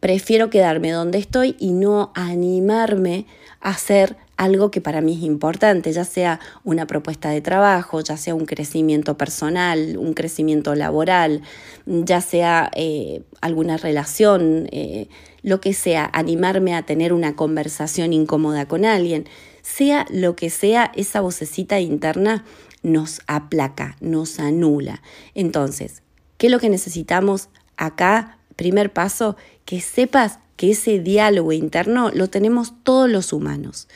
prefiero 0.00 0.50
quedarme 0.50 0.90
donde 0.90 1.18
estoy 1.18 1.56
y 1.58 1.72
no 1.72 2.12
animarme 2.14 3.26
a 3.60 3.70
hacer 3.70 4.16
algo 4.36 4.70
que 4.70 4.80
para 4.80 5.00
mí 5.00 5.14
es 5.16 5.22
importante, 5.22 5.92
ya 5.92 6.04
sea 6.04 6.40
una 6.64 6.86
propuesta 6.86 7.30
de 7.30 7.40
trabajo, 7.40 8.00
ya 8.00 8.16
sea 8.16 8.34
un 8.34 8.46
crecimiento 8.46 9.16
personal, 9.16 9.96
un 9.98 10.14
crecimiento 10.14 10.74
laboral, 10.74 11.42
ya 11.86 12.20
sea 12.20 12.70
eh, 12.74 13.22
alguna 13.40 13.76
relación, 13.76 14.68
eh, 14.72 15.08
lo 15.42 15.60
que 15.60 15.72
sea, 15.72 16.08
animarme 16.12 16.74
a 16.74 16.82
tener 16.84 17.12
una 17.12 17.36
conversación 17.36 18.12
incómoda 18.12 18.66
con 18.66 18.84
alguien, 18.84 19.26
sea 19.62 20.06
lo 20.10 20.36
que 20.36 20.50
sea, 20.50 20.90
esa 20.94 21.20
vocecita 21.20 21.80
interna 21.80 22.44
nos 22.82 23.22
aplaca, 23.26 23.96
nos 24.00 24.40
anula. 24.40 25.00
Entonces, 25.34 26.02
¿qué 26.38 26.48
es 26.48 26.52
lo 26.52 26.58
que 26.58 26.68
necesitamos 26.68 27.48
acá? 27.76 28.38
Primer 28.56 28.92
paso, 28.92 29.36
que 29.64 29.80
sepas 29.80 30.38
que 30.56 30.72
ese 30.72 31.00
diálogo 31.00 31.52
interno 31.52 32.10
lo 32.10 32.28
tenemos 32.28 32.74
todos 32.84 33.08
los 33.10 33.32
humanos 33.32 33.88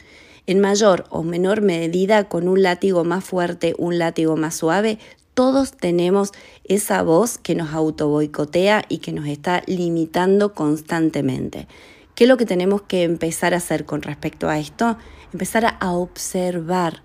en 0.49 0.61
mayor 0.61 1.05
o 1.11 1.23
menor 1.23 1.61
medida 1.61 2.25
con 2.25 2.49
un 2.49 2.62
látigo 2.62 3.05
más 3.05 3.23
fuerte, 3.23 3.75
un 3.76 3.99
látigo 3.99 4.35
más 4.35 4.55
suave, 4.57 4.99
todos 5.35 5.73
tenemos 5.73 6.33
esa 6.64 7.02
voz 7.02 7.37
que 7.37 7.55
nos 7.55 7.75
autoboicotea 7.75 8.87
y 8.88 8.99
que 8.99 9.12
nos 9.12 9.28
está 9.28 9.62
limitando 9.67 10.55
constantemente. 10.55 11.69
¿Qué 12.14 12.25
es 12.25 12.28
lo 12.28 12.38
que 12.38 12.47
tenemos 12.47 12.81
que 12.81 13.02
empezar 13.02 13.52
a 13.52 13.59
hacer 13.59 13.85
con 13.85 14.00
respecto 14.00 14.49
a 14.49 14.59
esto? 14.59 14.97
Empezar 15.35 15.76
a 15.81 15.93
observar. 15.93 17.02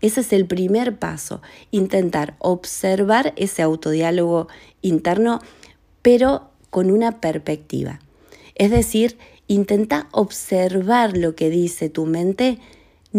Ese 0.00 0.22
es 0.22 0.32
el 0.32 0.46
primer 0.46 0.98
paso, 0.98 1.42
intentar 1.70 2.36
observar 2.38 3.34
ese 3.36 3.60
autodiálogo 3.60 4.48
interno, 4.80 5.40
pero 6.00 6.48
con 6.70 6.90
una 6.90 7.20
perspectiva. 7.20 8.00
Es 8.54 8.70
decir, 8.70 9.18
intenta 9.46 10.08
observar 10.10 11.18
lo 11.18 11.34
que 11.34 11.50
dice 11.50 11.90
tu 11.90 12.06
mente 12.06 12.58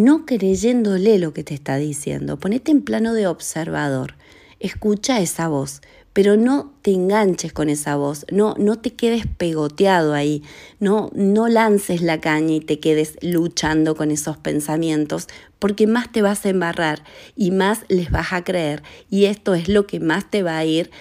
no 0.04 0.26
creyéndole 0.26 1.20
lo 1.20 1.34
que 1.34 1.44
te 1.44 1.54
está 1.54 1.76
diciendo. 1.78 2.40
Ponete 2.40 2.72
en 2.72 2.82
plano 2.82 3.14
de 3.14 3.28
observador. 3.28 4.16
Escucha 4.60 5.20
esa 5.20 5.48
voz, 5.48 5.82
pero 6.14 6.38
no 6.38 6.74
te 6.82 6.92
enganches 6.92 7.54
con 7.54 7.70
esa 7.70 7.96
voz, 7.96 8.26
no, 8.32 8.56
no 8.58 8.78
te 8.78 8.94
quedes 8.94 9.26
pegoteado 9.26 10.14
ahí, 10.14 10.44
no, 10.80 11.12
no 11.14 11.48
lances 11.48 12.02
la 12.02 12.20
caña 12.20 12.56
y 12.56 12.60
te 12.60 12.80
quedes 12.80 13.18
luchando 13.22 13.96
con 13.96 14.12
esos 14.12 14.38
pensamientos, 14.38 15.28
porque 15.60 15.88
más 15.88 16.12
te 16.12 16.22
vas 16.22 16.46
a 16.46 16.50
embarrar 16.50 17.04
y 17.38 17.52
más 17.52 17.86
les 17.88 18.12
vas 18.12 18.34
a 18.34 18.44
creer, 18.44 18.84
y 19.10 19.26
esto 19.26 19.54
es 19.54 19.70
lo 19.70 19.88
que 19.88 20.02
más 20.02 20.30
te 20.30 20.44
va 20.44 20.58
a 20.58 20.66
ir 20.66 20.92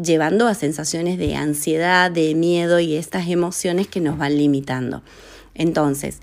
llevando 0.00 0.46
a 0.46 0.54
sensaciones 0.54 1.18
de 1.18 1.34
ansiedad, 1.34 2.10
de 2.10 2.34
miedo 2.36 2.78
y 2.78 2.94
estas 2.94 3.28
emociones 3.28 3.88
que 3.88 4.00
nos 4.00 4.16
van 4.16 4.36
limitando. 4.36 5.02
Entonces, 5.54 6.20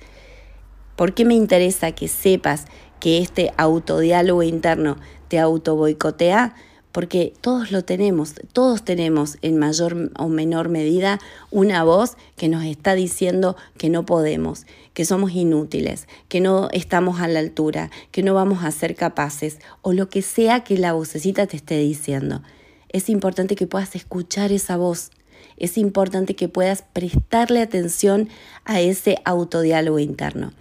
¿Por 0.95 1.13
qué 1.13 1.25
me 1.25 1.33
interesa 1.33 1.91
que 1.91 2.07
sepas 2.07 2.65
que 2.99 3.17
este 3.19 3.51
autodiálogo 3.57 4.43
interno 4.43 4.97
te 5.27 5.39
autoboicotea? 5.39 6.55
Porque 6.93 7.33
todos 7.41 7.73
lo 7.73 7.83
tenemos, 7.83 8.35
todos 8.53 8.85
tenemos 8.85 9.37
en 9.41 9.57
mayor 9.57 10.11
o 10.17 10.29
menor 10.29 10.69
medida 10.69 11.19
una 11.51 11.83
voz 11.83 12.15
que 12.37 12.47
nos 12.47 12.63
está 12.63 12.95
diciendo 12.95 13.57
que 13.77 13.89
no 13.89 14.05
podemos, 14.05 14.65
que 14.93 15.03
somos 15.03 15.33
inútiles, 15.33 16.07
que 16.29 16.39
no 16.39 16.69
estamos 16.71 17.19
a 17.19 17.27
la 17.27 17.39
altura, 17.39 17.91
que 18.11 18.23
no 18.23 18.33
vamos 18.33 18.63
a 18.63 18.71
ser 18.71 18.95
capaces 18.95 19.59
o 19.81 19.91
lo 19.91 20.07
que 20.07 20.21
sea 20.21 20.63
que 20.63 20.77
la 20.77 20.93
vocecita 20.93 21.45
te 21.47 21.57
esté 21.57 21.77
diciendo. 21.77 22.41
Es 22.87 23.09
importante 23.09 23.57
que 23.57 23.67
puedas 23.67 23.95
escuchar 23.97 24.53
esa 24.53 24.77
voz 24.77 25.11
es 25.57 25.77
importante 25.77 26.35
que 26.35 26.49
puedas 26.49 26.83
prestarle 26.93 27.61
atención 27.61 28.29
a 28.65 28.81
ese 28.81 29.17
autodiálogo 29.23 29.99
interno. 29.99 30.51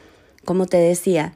Como 0.45 0.67
te 0.67 0.77
decía, 0.77 1.35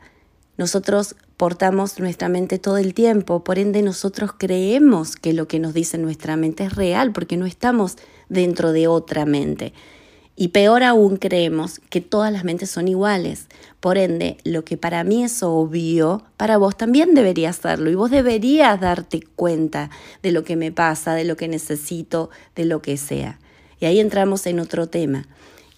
nosotros 0.57 1.17
portamos 1.37 1.99
nuestra 2.01 2.29
mente 2.29 2.59
todo 2.59 2.79
el 2.79 2.95
tiempo, 2.95 3.45
por 3.45 3.59
ende 3.59 3.83
nosotros 3.83 4.33
creemos 4.37 5.15
que 5.17 5.33
lo 5.33 5.47
que 5.47 5.61
nos 5.61 5.73
dice 5.73 5.97
nuestra 5.99 6.37
mente 6.37 6.65
es 6.65 6.75
real 6.75 7.13
porque 7.13 7.37
no 7.37 7.47
estamos 7.47 7.97
dentro 8.29 8.73
de 8.73 8.89
otra 8.89 9.25
mente. 9.25 9.73
Y 10.41 10.49
peor 10.49 10.85
aún 10.85 11.17
creemos 11.17 11.81
que 11.91 12.01
todas 12.01 12.33
las 12.33 12.45
mentes 12.45 12.71
son 12.71 12.87
iguales. 12.87 13.47
Por 13.81 13.99
ende, 13.99 14.37
lo 14.45 14.65
que 14.65 14.77
para 14.77 15.03
mí 15.03 15.25
es 15.25 15.43
obvio, 15.43 16.23
para 16.37 16.59
vos 16.59 16.77
también 16.77 17.15
debería 17.15 17.53
serlo. 17.53 17.91
Y 17.91 17.97
vos 17.97 18.13
deberías 18.13 18.81
darte 18.81 19.21
cuenta 19.35 19.91
de 20.23 20.31
lo 20.31 20.45
que 20.45 20.55
me 20.55 20.71
pasa, 20.71 21.15
de 21.15 21.25
lo 21.25 21.37
que 21.37 21.49
necesito, 21.49 22.31
de 22.55 22.67
lo 22.67 22.83
que 22.83 22.97
sea. 22.97 23.41
Y 23.81 23.87
ahí 23.87 23.99
entramos 23.99 24.47
en 24.47 24.61
otro 24.61 24.89
tema, 24.89 25.27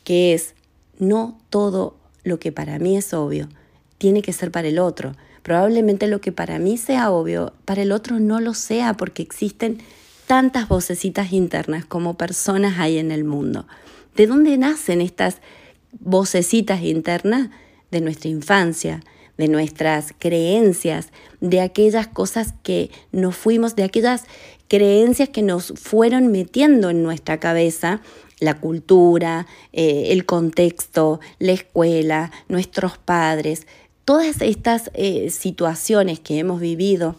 que 0.04 0.34
es 0.34 0.54
no 0.98 1.38
todo 1.48 1.99
lo 2.24 2.38
que 2.38 2.52
para 2.52 2.78
mí 2.78 2.96
es 2.96 3.12
obvio 3.14 3.48
tiene 4.00 4.22
que 4.22 4.32
ser 4.32 4.50
para 4.50 4.68
el 4.68 4.78
otro. 4.78 5.14
Probablemente 5.42 6.08
lo 6.08 6.22
que 6.22 6.32
para 6.32 6.58
mí 6.58 6.78
sea 6.78 7.10
obvio, 7.10 7.52
para 7.66 7.82
el 7.82 7.92
otro 7.92 8.18
no 8.18 8.40
lo 8.40 8.54
sea 8.54 8.94
porque 8.94 9.22
existen 9.22 9.78
tantas 10.26 10.68
vocecitas 10.68 11.34
internas 11.34 11.84
como 11.84 12.16
personas 12.16 12.78
hay 12.78 12.96
en 12.96 13.10
el 13.10 13.24
mundo. 13.24 13.66
¿De 14.16 14.26
dónde 14.26 14.56
nacen 14.56 15.02
estas 15.02 15.36
vocecitas 16.00 16.82
internas? 16.82 17.50
De 17.90 18.00
nuestra 18.00 18.30
infancia, 18.30 19.02
de 19.36 19.48
nuestras 19.48 20.14
creencias, 20.18 21.08
de 21.42 21.60
aquellas 21.60 22.06
cosas 22.06 22.54
que 22.62 22.90
nos 23.12 23.36
fuimos, 23.36 23.76
de 23.76 23.84
aquellas 23.84 24.24
creencias 24.68 25.28
que 25.28 25.42
nos 25.42 25.74
fueron 25.76 26.28
metiendo 26.28 26.88
en 26.88 27.02
nuestra 27.02 27.38
cabeza 27.38 28.00
la 28.40 28.58
cultura, 28.58 29.46
eh, 29.72 30.08
el 30.08 30.26
contexto, 30.26 31.20
la 31.38 31.52
escuela, 31.52 32.32
nuestros 32.48 32.98
padres, 32.98 33.66
todas 34.04 34.42
estas 34.42 34.90
eh, 34.94 35.30
situaciones 35.30 36.18
que 36.18 36.38
hemos 36.38 36.60
vivido 36.60 37.16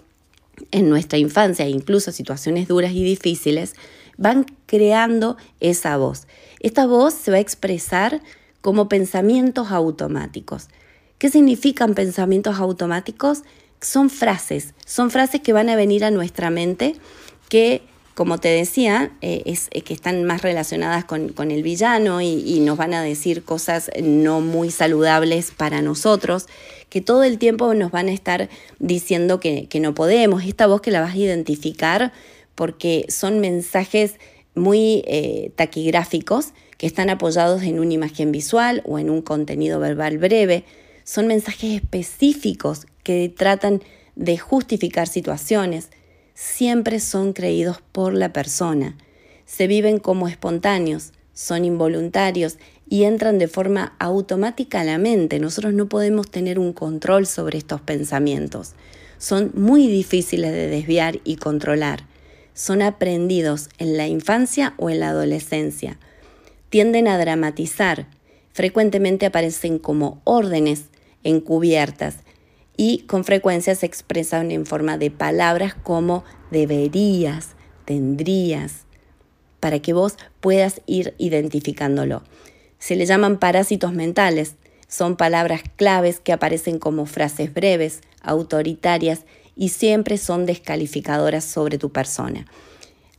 en 0.71 0.89
nuestra 0.89 1.17
infancia, 1.17 1.67
incluso 1.67 2.11
situaciones 2.11 2.67
duras 2.67 2.91
y 2.91 3.03
difíciles, 3.03 3.75
van 4.17 4.45
creando 4.65 5.37
esa 5.59 5.97
voz. 5.97 6.27
Esta 6.59 6.85
voz 6.85 7.13
se 7.13 7.31
va 7.31 7.37
a 7.37 7.41
expresar 7.41 8.21
como 8.61 8.89
pensamientos 8.89 9.71
automáticos. 9.71 10.67
¿Qué 11.17 11.29
significan 11.29 11.93
pensamientos 11.95 12.59
automáticos? 12.59 13.43
Son 13.79 14.09
frases, 14.09 14.73
son 14.85 15.09
frases 15.09 15.41
que 15.41 15.53
van 15.53 15.69
a 15.69 15.75
venir 15.75 16.03
a 16.03 16.11
nuestra 16.11 16.49
mente 16.49 16.95
que 17.49 17.81
como 18.21 18.37
te 18.37 18.49
decía, 18.49 19.13
eh, 19.21 19.41
es, 19.47 19.67
que 19.83 19.95
están 19.95 20.25
más 20.25 20.43
relacionadas 20.43 21.05
con, 21.05 21.49
el 21.49 21.63
villano 21.63 22.21
y, 22.21 22.59
nos 22.59 22.77
van 22.77 22.93
a 22.93 23.01
decir 23.01 23.41
cosas 23.41 23.89
no 23.99 24.41
muy 24.41 24.69
saludables 24.69 25.49
para 25.49 25.81
nosotros, 25.81 26.45
que 26.89 27.01
todo 27.01 27.23
el 27.23 27.39
tiempo 27.39 27.73
nos 27.73 27.89
van 27.89 28.09
a 28.09 28.11
estar 28.11 28.47
diciendo 28.77 29.39
que, 29.39 29.67
no 29.81 29.95
podemos. 29.95 30.43
Esta 30.43 30.67
voz 30.67 30.81
que 30.81 30.91
la 30.91 31.01
vas 31.01 31.15
a 31.15 31.17
identificar 31.17 32.13
porque 32.53 33.07
son 33.09 33.39
mensajes 33.39 34.17
muy 34.53 35.01
eh, 35.07 35.49
taquigráficos 35.55 36.49
que 36.77 36.85
están 36.85 37.09
apoyados 37.09 37.63
en 37.63 37.79
una 37.79 37.93
imagen 37.93 38.31
visual 38.31 38.83
o 38.85 38.99
en 38.99 39.09
un 39.09 39.23
contenido 39.23 39.79
verbal 39.79 40.19
breve. 40.19 40.63
Son 41.05 41.25
mensajes 41.25 41.73
específicos 41.73 42.85
que 43.01 43.33
tratan 43.35 43.81
de 44.15 44.37
justificar 44.37 45.07
situaciones 45.07 45.89
siempre 46.33 46.99
son 46.99 47.33
creídos 47.33 47.81
por 47.91 48.13
la 48.13 48.33
persona, 48.33 48.95
se 49.51 49.67
viven 49.67 49.99
como 49.99 50.29
espontáneos, 50.29 51.11
son 51.33 51.65
involuntarios 51.65 52.57
y 52.87 53.03
entran 53.03 53.37
de 53.37 53.49
forma 53.49 53.95
automática 53.99 54.79
a 54.79 54.83
la 54.85 54.97
mente. 54.97 55.39
Nosotros 55.39 55.73
no 55.73 55.89
podemos 55.89 56.31
tener 56.31 56.57
un 56.57 56.71
control 56.71 57.25
sobre 57.25 57.57
estos 57.57 57.81
pensamientos. 57.81 58.75
Son 59.17 59.51
muy 59.53 59.87
difíciles 59.87 60.51
de 60.51 60.67
desviar 60.67 61.19
y 61.25 61.35
controlar. 61.35 62.05
Son 62.53 62.81
aprendidos 62.81 63.69
en 63.77 63.97
la 63.97 64.07
infancia 64.07 64.73
o 64.77 64.89
en 64.89 65.01
la 65.01 65.09
adolescencia. 65.09 65.99
Tienden 66.69 67.09
a 67.09 67.17
dramatizar. 67.17 68.07
Frecuentemente 68.53 69.25
aparecen 69.25 69.79
como 69.79 70.21
órdenes 70.23 70.83
encubiertas 71.23 72.15
y 72.77 72.99
con 72.99 73.23
frecuencia 73.23 73.75
se 73.75 73.85
expresan 73.85 74.51
en 74.51 74.65
forma 74.65 74.97
de 74.97 75.11
palabras 75.11 75.75
como 75.75 76.23
deberías, 76.49 77.49
tendrías, 77.85 78.85
para 79.59 79.79
que 79.79 79.93
vos 79.93 80.17
puedas 80.39 80.81
ir 80.87 81.13
identificándolo. 81.17 82.23
Se 82.79 82.95
le 82.95 83.05
llaman 83.05 83.37
parásitos 83.37 83.93
mentales. 83.93 84.55
Son 84.87 85.15
palabras 85.15 85.61
claves 85.75 86.19
que 86.19 86.33
aparecen 86.33 86.79
como 86.79 87.05
frases 87.05 87.53
breves, 87.53 88.01
autoritarias 88.21 89.21
y 89.55 89.69
siempre 89.69 90.17
son 90.17 90.45
descalificadoras 90.45 91.45
sobre 91.45 91.77
tu 91.77 91.91
persona. 91.91 92.45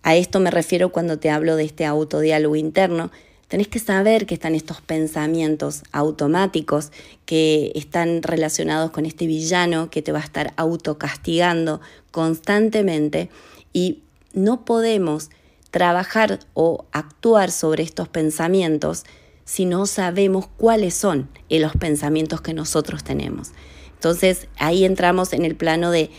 A 0.02 0.16
esto 0.16 0.40
me 0.40 0.50
refiero 0.50 0.90
cuando 0.90 1.18
te 1.18 1.30
hablo 1.30 1.54
de 1.56 1.64
este 1.64 1.86
autodiálogo 1.86 2.56
interno. 2.56 3.12
Tenés 3.52 3.68
que 3.68 3.80
saber 3.80 4.24
que 4.24 4.32
están 4.32 4.54
estos 4.54 4.80
pensamientos 4.80 5.82
automáticos 5.92 6.90
que 7.26 7.70
están 7.74 8.22
relacionados 8.22 8.92
con 8.92 9.04
este 9.04 9.26
villano 9.26 9.90
que 9.90 10.00
te 10.00 10.10
va 10.10 10.20
a 10.20 10.24
estar 10.24 10.54
autocastigando 10.56 11.82
constantemente 12.12 13.28
y 13.74 13.98
no 14.32 14.64
podemos 14.64 15.28
trabajar 15.70 16.38
o 16.54 16.86
actuar 16.92 17.50
sobre 17.50 17.82
estos 17.82 18.08
pensamientos 18.08 19.04
si 19.44 19.66
no 19.66 19.84
sabemos 19.84 20.48
cuáles 20.56 20.94
son 20.94 21.28
los 21.50 21.76
pensamientos 21.76 22.40
que 22.40 22.54
nosotros 22.54 23.04
tenemos. 23.04 23.50
Entonces 23.92 24.48
ahí 24.56 24.86
entramos 24.86 25.34
en 25.34 25.44
el 25.44 25.56
plano 25.56 25.90
de 25.90 26.10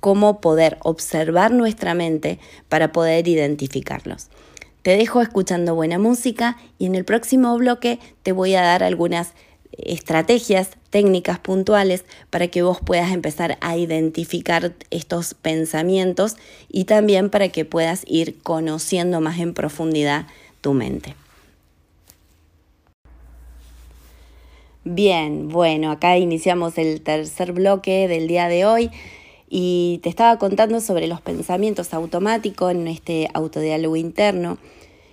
cómo 0.00 0.40
poder 0.40 0.78
observar 0.80 1.52
nuestra 1.52 1.92
mente 1.92 2.38
para 2.70 2.90
poder 2.90 3.28
identificarlos. 3.28 4.30
Te 4.82 4.96
dejo 4.96 5.20
escuchando 5.20 5.74
buena 5.74 5.98
música 5.98 6.56
y 6.78 6.86
en 6.86 6.94
el 6.94 7.04
próximo 7.04 7.56
bloque 7.58 7.98
te 8.22 8.32
voy 8.32 8.54
a 8.54 8.62
dar 8.62 8.82
algunas 8.82 9.34
estrategias, 9.72 10.70
técnicas 10.90 11.38
puntuales 11.38 12.04
para 12.30 12.48
que 12.48 12.62
vos 12.62 12.78
puedas 12.84 13.12
empezar 13.12 13.58
a 13.60 13.76
identificar 13.76 14.72
estos 14.90 15.34
pensamientos 15.34 16.36
y 16.68 16.84
también 16.84 17.30
para 17.30 17.50
que 17.50 17.64
puedas 17.64 18.04
ir 18.06 18.38
conociendo 18.42 19.20
más 19.20 19.38
en 19.38 19.54
profundidad 19.54 20.26
tu 20.60 20.72
mente. 20.72 21.14
Bien, 24.84 25.48
bueno, 25.50 25.90
acá 25.90 26.16
iniciamos 26.16 26.78
el 26.78 27.02
tercer 27.02 27.52
bloque 27.52 28.08
del 28.08 28.26
día 28.26 28.48
de 28.48 28.64
hoy 28.64 28.90
y 29.50 30.00
te 30.02 30.08
estaba 30.08 30.38
contando 30.38 30.80
sobre 30.80 31.08
los 31.08 31.20
pensamientos 31.20 31.92
automáticos 31.92 32.70
en 32.70 32.88
este 32.88 33.28
autodiálogo 33.34 33.96
interno 33.96 34.56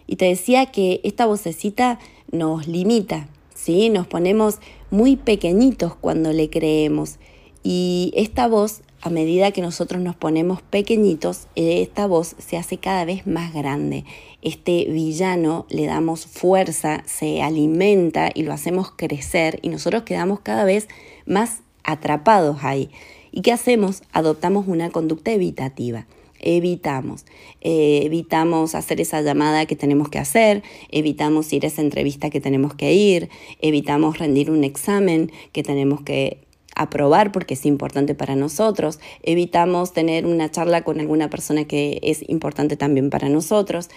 y 0.05 0.15
te 0.15 0.25
decía 0.25 0.67
que 0.67 1.01
esta 1.03 1.25
vocecita 1.25 1.99
nos 2.31 2.67
limita, 2.67 3.27
¿sí? 3.53 3.89
Nos 3.89 4.07
ponemos 4.07 4.59
muy 4.91 5.17
pequeñitos 5.17 5.95
cuando 5.95 6.31
le 6.31 6.49
creemos 6.49 7.15
y 7.63 8.13
esta 8.15 8.47
voz, 8.47 8.81
a 9.01 9.09
medida 9.09 9.51
que 9.51 9.61
nosotros 9.61 10.01
nos 10.01 10.15
ponemos 10.15 10.61
pequeñitos, 10.61 11.47
esta 11.55 12.07
voz 12.07 12.35
se 12.37 12.55
hace 12.55 12.77
cada 12.77 13.03
vez 13.03 13.27
más 13.27 13.53
grande 13.53 14.05
este 14.47 14.85
villano 14.85 15.65
le 15.69 15.85
damos 15.85 16.25
fuerza, 16.25 17.03
se 17.05 17.41
alimenta 17.41 18.29
y 18.33 18.43
lo 18.43 18.53
hacemos 18.53 18.91
crecer 18.95 19.59
y 19.61 19.69
nosotros 19.69 20.03
quedamos 20.03 20.39
cada 20.39 20.63
vez 20.63 20.87
más 21.25 21.63
atrapados 21.83 22.59
ahí. 22.61 22.89
¿Y 23.31 23.41
qué 23.41 23.51
hacemos? 23.51 24.03
Adoptamos 24.11 24.67
una 24.67 24.89
conducta 24.89 25.31
evitativa. 25.31 26.07
Evitamos, 26.39 27.25
eh, 27.61 28.01
evitamos 28.03 28.75
hacer 28.75 29.01
esa 29.01 29.21
llamada 29.21 29.65
que 29.65 29.75
tenemos 29.75 30.09
que 30.09 30.19
hacer, 30.19 30.61
evitamos 30.91 31.51
ir 31.51 31.65
a 31.65 31.67
esa 31.67 31.81
entrevista 31.81 32.29
que 32.29 32.39
tenemos 32.39 32.75
que 32.75 32.93
ir, 32.93 33.29
evitamos 33.59 34.19
rendir 34.19 34.51
un 34.51 34.63
examen 34.63 35.31
que 35.51 35.63
tenemos 35.63 36.01
que 36.01 36.45
aprobar 36.75 37.31
porque 37.31 37.55
es 37.55 37.65
importante 37.65 38.13
para 38.13 38.35
nosotros, 38.35 38.99
evitamos 39.23 39.93
tener 39.93 40.27
una 40.27 40.51
charla 40.51 40.83
con 40.83 40.99
alguna 40.99 41.29
persona 41.29 41.65
que 41.65 41.99
es 42.03 42.23
importante 42.29 42.77
también 42.77 43.09
para 43.09 43.29
nosotros, 43.29 43.89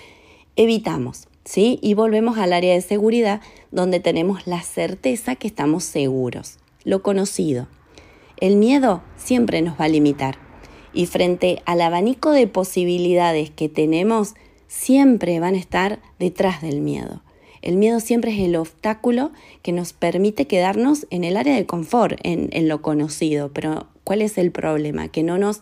evitamos, 0.57 1.29
¿sí? 1.45 1.79
Y 1.83 1.93
volvemos 1.93 2.39
al 2.39 2.55
área 2.55 2.73
de 2.73 2.81
seguridad 2.81 3.43
donde 3.71 4.01
tenemos 4.01 4.47
la 4.47 4.63
certeza 4.63 5.37
que 5.37 5.47
estamos 5.47 5.85
seguros, 5.85 6.59
lo 6.85 7.03
conocido. 7.03 7.69
El 8.41 8.57
miedo 8.57 9.03
siempre 9.17 9.61
nos 9.63 9.79
va 9.79 9.85
a 9.85 9.89
limitar 9.89 10.51
y 10.93 11.07
frente 11.07 11.63
al 11.67 11.81
abanico 11.81 12.31
de 12.33 12.47
posibilidades 12.47 13.51
que 13.51 13.69
tenemos, 13.69 14.35
siempre 14.67 15.41
van 15.41 15.55
a 15.55 15.59
estar 15.59 16.01
detrás 16.19 16.63
del 16.63 16.81
miedo. 16.81 17.23
El 17.63 17.77
miedo 17.77 18.01
siempre 18.01 18.33
es 18.33 18.41
el 18.41 18.57
obstáculo 18.57 19.33
que 19.63 19.73
nos 19.73 19.93
permite 19.93 20.47
quedarnos 20.47 21.07
en 21.11 21.25
el 21.25 21.37
área 21.37 21.55
de 21.55 21.67
confort, 21.67 22.19
en, 22.23 22.69
lo 22.69 22.81
conocido. 22.81 23.53
Pero 23.53 23.87
¿cuál 24.03 24.23
es 24.23 24.39
el 24.39 24.51
problema? 24.51 25.09
Que 25.09 25.23
no 25.23 25.37
nos, 25.37 25.61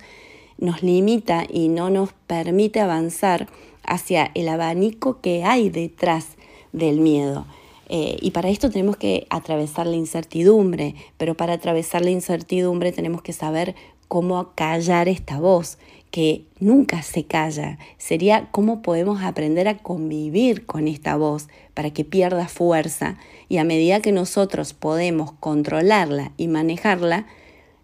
nos 0.58 0.82
limita 0.82 1.44
y 1.52 1.68
no 1.68 1.90
nos 1.90 2.12
permite 2.28 2.80
avanzar 2.80 3.48
hacia 3.82 4.30
el 4.34 4.48
abanico 4.48 5.20
que 5.20 5.42
hay 5.42 5.70
detrás 5.70 6.36
del 6.72 7.00
miedo. 7.00 7.46
Eh, 7.88 8.16
y 8.20 8.32
para 8.32 8.50
esto 8.50 8.70
tenemos 8.70 8.96
que 8.96 9.26
atravesar 9.30 9.86
la 9.86 9.96
incertidumbre, 9.96 10.94
pero 11.16 11.36
para 11.36 11.54
atravesar 11.54 12.02
la 12.02 12.10
incertidumbre 12.10 12.92
tenemos 12.92 13.22
que 13.22 13.32
saber 13.32 13.74
cómo 14.08 14.52
callar 14.54 15.08
esta 15.08 15.38
voz, 15.38 15.78
que 16.10 16.44
nunca 16.58 17.02
se 17.02 17.24
calla. 17.24 17.78
Sería 17.98 18.48
cómo 18.50 18.82
podemos 18.82 19.22
aprender 19.22 19.68
a 19.68 19.78
convivir 19.78 20.64
con 20.66 20.88
esta 20.88 21.16
voz 21.16 21.48
para 21.74 21.90
que 21.90 22.04
pierda 22.04 22.48
fuerza 22.48 23.18
y 23.48 23.58
a 23.58 23.64
medida 23.64 24.00
que 24.00 24.12
nosotros 24.12 24.72
podemos 24.72 25.32
controlarla 25.32 26.32
y 26.36 26.48
manejarla, 26.48 27.26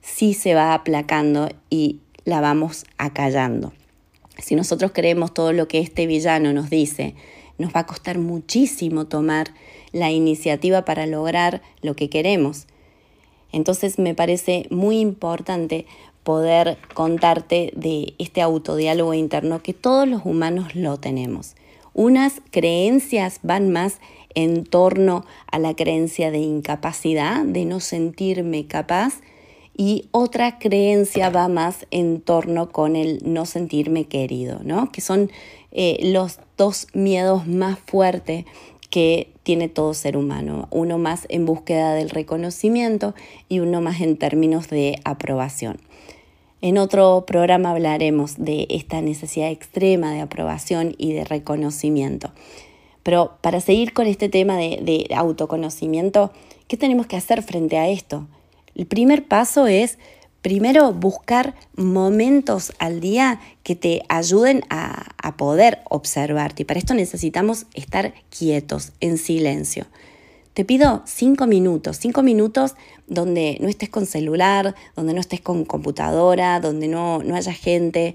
sí 0.00 0.34
se 0.34 0.54
va 0.54 0.74
aplacando 0.74 1.48
y 1.70 2.00
la 2.24 2.40
vamos 2.40 2.84
acallando. 2.98 3.72
Si 4.38 4.56
nosotros 4.56 4.92
creemos 4.92 5.32
todo 5.32 5.52
lo 5.52 5.68
que 5.68 5.80
este 5.80 6.06
villano 6.06 6.52
nos 6.52 6.70
dice, 6.70 7.14
nos 7.58 7.74
va 7.74 7.80
a 7.80 7.86
costar 7.86 8.18
muchísimo 8.18 9.06
tomar 9.06 9.52
la 9.94 10.10
iniciativa 10.10 10.84
para 10.84 11.06
lograr 11.06 11.62
lo 11.80 11.94
que 11.94 12.10
queremos. 12.10 12.66
Entonces 13.52 13.98
me 13.98 14.14
parece 14.14 14.66
muy 14.70 14.98
importante 14.98 15.86
poder 16.24 16.76
contarte 16.94 17.72
de 17.76 18.14
este 18.18 18.42
autodiálogo 18.42 19.14
interno 19.14 19.62
que 19.62 19.72
todos 19.72 20.08
los 20.08 20.26
humanos 20.26 20.74
lo 20.74 20.98
tenemos. 20.98 21.54
Unas 21.94 22.42
creencias 22.50 23.38
van 23.44 23.70
más 23.70 24.00
en 24.34 24.64
torno 24.64 25.24
a 25.46 25.60
la 25.60 25.74
creencia 25.74 26.32
de 26.32 26.38
incapacidad, 26.38 27.44
de 27.44 27.64
no 27.64 27.78
sentirme 27.78 28.66
capaz, 28.66 29.20
y 29.76 30.08
otra 30.10 30.58
creencia 30.58 31.30
va 31.30 31.46
más 31.46 31.86
en 31.92 32.20
torno 32.20 32.70
con 32.70 32.96
el 32.96 33.20
no 33.24 33.46
sentirme 33.46 34.06
querido, 34.06 34.60
¿no? 34.64 34.90
Que 34.90 35.00
son 35.00 35.30
eh, 35.70 35.98
los 36.02 36.40
dos 36.56 36.88
miedos 36.94 37.46
más 37.46 37.78
fuertes 37.78 38.44
que 38.90 39.33
tiene 39.44 39.68
todo 39.68 39.94
ser 39.94 40.16
humano, 40.16 40.66
uno 40.72 40.98
más 40.98 41.26
en 41.28 41.46
búsqueda 41.46 41.94
del 41.94 42.10
reconocimiento 42.10 43.14
y 43.48 43.60
uno 43.60 43.80
más 43.80 44.00
en 44.00 44.16
términos 44.16 44.68
de 44.68 44.98
aprobación. 45.04 45.78
En 46.62 46.78
otro 46.78 47.24
programa 47.26 47.70
hablaremos 47.72 48.38
de 48.38 48.66
esta 48.70 49.02
necesidad 49.02 49.50
extrema 49.50 50.12
de 50.12 50.22
aprobación 50.22 50.94
y 50.96 51.12
de 51.12 51.24
reconocimiento. 51.24 52.32
Pero 53.02 53.36
para 53.42 53.60
seguir 53.60 53.92
con 53.92 54.06
este 54.06 54.30
tema 54.30 54.56
de, 54.56 55.06
autoconocimiento, 55.14 56.32
¿qué 56.66 56.78
tenemos 56.78 57.06
que 57.06 57.16
hacer 57.16 57.42
frente 57.42 57.76
a 57.76 57.88
esto? 57.88 58.26
El 58.74 58.86
primer 58.86 59.28
paso 59.28 59.66
es 59.66 59.98
primero 60.44 60.92
buscar 60.92 61.54
momentos 61.74 62.74
al 62.78 63.00
día 63.00 63.40
que 63.62 63.76
te 63.76 64.02
ayuden 64.10 64.62
a, 64.68 65.06
poder 65.38 65.78
observarte. 65.88 66.62
Y 66.62 66.64
para 66.66 66.78
esto 66.78 66.92
necesitamos 66.92 67.64
estar 67.72 68.12
quietos, 68.28 68.92
en 69.00 69.16
silencio. 69.16 69.86
Te 70.52 70.66
pido 70.66 71.02
cinco 71.06 71.46
minutos, 71.46 71.96
cinco 71.96 72.22
minutos 72.22 72.74
donde 73.06 73.56
no 73.62 73.68
estés 73.68 73.88
con 73.88 74.04
celular, 74.04 74.74
donde 74.94 75.14
no 75.14 75.20
estés 75.20 75.40
con 75.40 75.64
computadora, 75.64 76.60
donde 76.60 76.88
no, 76.88 77.22
no 77.22 77.36
haya 77.36 77.54
gente, 77.54 78.14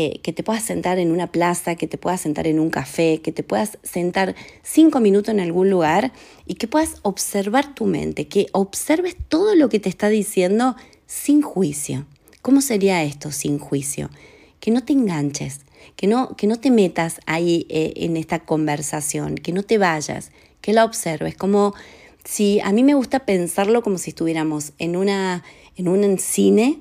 eh, 0.00 0.20
que 0.22 0.32
te 0.32 0.44
puedas 0.44 0.62
sentar 0.62 1.00
en 1.00 1.10
una 1.10 1.32
plaza, 1.32 1.74
que 1.74 1.88
te 1.88 1.98
puedas 1.98 2.20
sentar 2.20 2.46
en 2.46 2.60
un 2.60 2.70
café, 2.70 3.20
que 3.20 3.32
te 3.32 3.42
puedas 3.42 3.78
sentar 3.82 4.36
cinco 4.62 5.00
minutos 5.00 5.34
en 5.34 5.40
algún 5.40 5.70
lugar 5.70 6.12
y 6.46 6.54
que 6.54 6.68
puedas 6.68 7.00
observar 7.02 7.74
tu 7.74 7.84
mente, 7.84 8.28
que 8.28 8.46
observes 8.52 9.16
todo 9.28 9.56
lo 9.56 9.68
que 9.68 9.80
te 9.80 9.88
está 9.88 10.08
diciendo 10.08 10.76
sin 11.08 11.42
juicio. 11.42 12.06
¿Cómo 12.42 12.60
sería 12.60 13.02
esto 13.02 13.32
sin 13.32 13.58
juicio? 13.58 14.08
Que 14.60 14.70
no 14.70 14.84
te 14.84 14.92
enganches, 14.92 15.62
que 15.96 16.06
no, 16.06 16.36
que 16.36 16.46
no 16.46 16.60
te 16.60 16.70
metas 16.70 17.18
ahí 17.26 17.66
eh, 17.68 17.94
en 17.96 18.16
esta 18.16 18.38
conversación, 18.38 19.34
que 19.34 19.50
no 19.50 19.64
te 19.64 19.78
vayas, 19.78 20.30
que 20.60 20.72
la 20.72 20.84
observes, 20.84 21.34
como 21.34 21.74
si 22.22 22.60
a 22.60 22.70
mí 22.70 22.84
me 22.84 22.94
gusta 22.94 23.26
pensarlo 23.26 23.82
como 23.82 23.98
si 23.98 24.10
estuviéramos 24.10 24.74
en, 24.78 24.94
una, 24.94 25.42
en 25.74 25.88
un 25.88 26.20
cine 26.20 26.78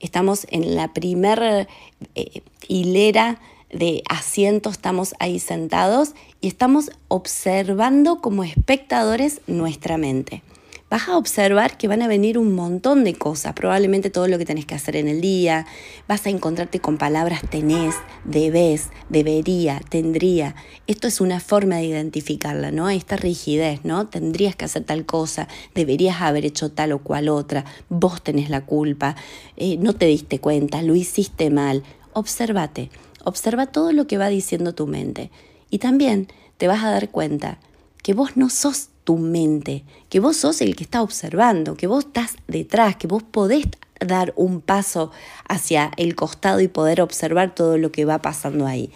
estamos 0.00 0.46
en 0.50 0.74
la 0.74 0.92
primera 0.92 1.68
eh, 2.14 2.42
hilera 2.66 3.38
de 3.72 4.02
asientos, 4.08 4.72
estamos 4.72 5.14
ahí 5.20 5.38
sentados 5.38 6.14
y 6.40 6.48
estamos 6.48 6.90
observando 7.08 8.20
como 8.20 8.42
espectadores 8.42 9.40
nuestra 9.46 9.96
mente. 9.96 10.42
Vas 10.90 11.08
a 11.08 11.16
observar 11.16 11.78
que 11.78 11.86
van 11.86 12.02
a 12.02 12.08
venir 12.08 12.36
un 12.36 12.52
montón 12.54 13.04
de 13.04 13.14
cosas, 13.14 13.54
probablemente 13.54 14.10
todo 14.10 14.26
lo 14.26 14.38
que 14.38 14.44
tenés 14.44 14.66
que 14.66 14.74
hacer 14.74 14.96
en 14.96 15.06
el 15.06 15.20
día, 15.20 15.66
vas 16.08 16.26
a 16.26 16.30
encontrarte 16.30 16.80
con 16.80 16.98
palabras 16.98 17.42
tenés, 17.48 17.94
debes, 18.24 18.88
debería, 19.08 19.80
tendría. 19.88 20.56
Esto 20.88 21.06
es 21.06 21.20
una 21.20 21.38
forma 21.38 21.76
de 21.76 21.84
identificarla, 21.84 22.72
¿no? 22.72 22.90
Esta 22.90 23.16
rigidez, 23.16 23.84
¿no? 23.84 24.08
Tendrías 24.08 24.56
que 24.56 24.64
hacer 24.64 24.82
tal 24.82 25.06
cosa, 25.06 25.46
deberías 25.76 26.20
haber 26.20 26.44
hecho 26.44 26.72
tal 26.72 26.90
o 26.90 26.98
cual 26.98 27.28
otra, 27.28 27.64
vos 27.88 28.20
tenés 28.20 28.50
la 28.50 28.66
culpa, 28.66 29.14
eh, 29.56 29.76
no 29.78 29.94
te 29.94 30.06
diste 30.06 30.40
cuenta, 30.40 30.82
lo 30.82 30.96
hiciste 30.96 31.50
mal. 31.50 31.84
Obsérvate, 32.14 32.90
observa 33.22 33.66
todo 33.66 33.92
lo 33.92 34.08
que 34.08 34.18
va 34.18 34.28
diciendo 34.28 34.74
tu 34.74 34.88
mente 34.88 35.30
y 35.70 35.78
también 35.78 36.26
te 36.58 36.66
vas 36.66 36.82
a 36.82 36.90
dar 36.90 37.10
cuenta 37.10 37.60
que 38.02 38.12
vos 38.12 38.36
no 38.36 38.50
sos 38.50 38.88
tu 39.04 39.16
mente, 39.16 39.84
que 40.08 40.20
vos 40.20 40.36
sos 40.36 40.60
el 40.60 40.76
que 40.76 40.84
está 40.84 41.02
observando, 41.02 41.76
que 41.76 41.86
vos 41.86 42.04
estás 42.06 42.36
detrás, 42.48 42.96
que 42.96 43.06
vos 43.06 43.22
podés 43.22 43.66
dar 43.98 44.32
un 44.36 44.60
paso 44.60 45.10
hacia 45.48 45.90
el 45.96 46.14
costado 46.14 46.60
y 46.60 46.68
poder 46.68 47.00
observar 47.00 47.54
todo 47.54 47.78
lo 47.78 47.92
que 47.92 48.04
va 48.04 48.20
pasando 48.20 48.66
ahí. 48.66 48.90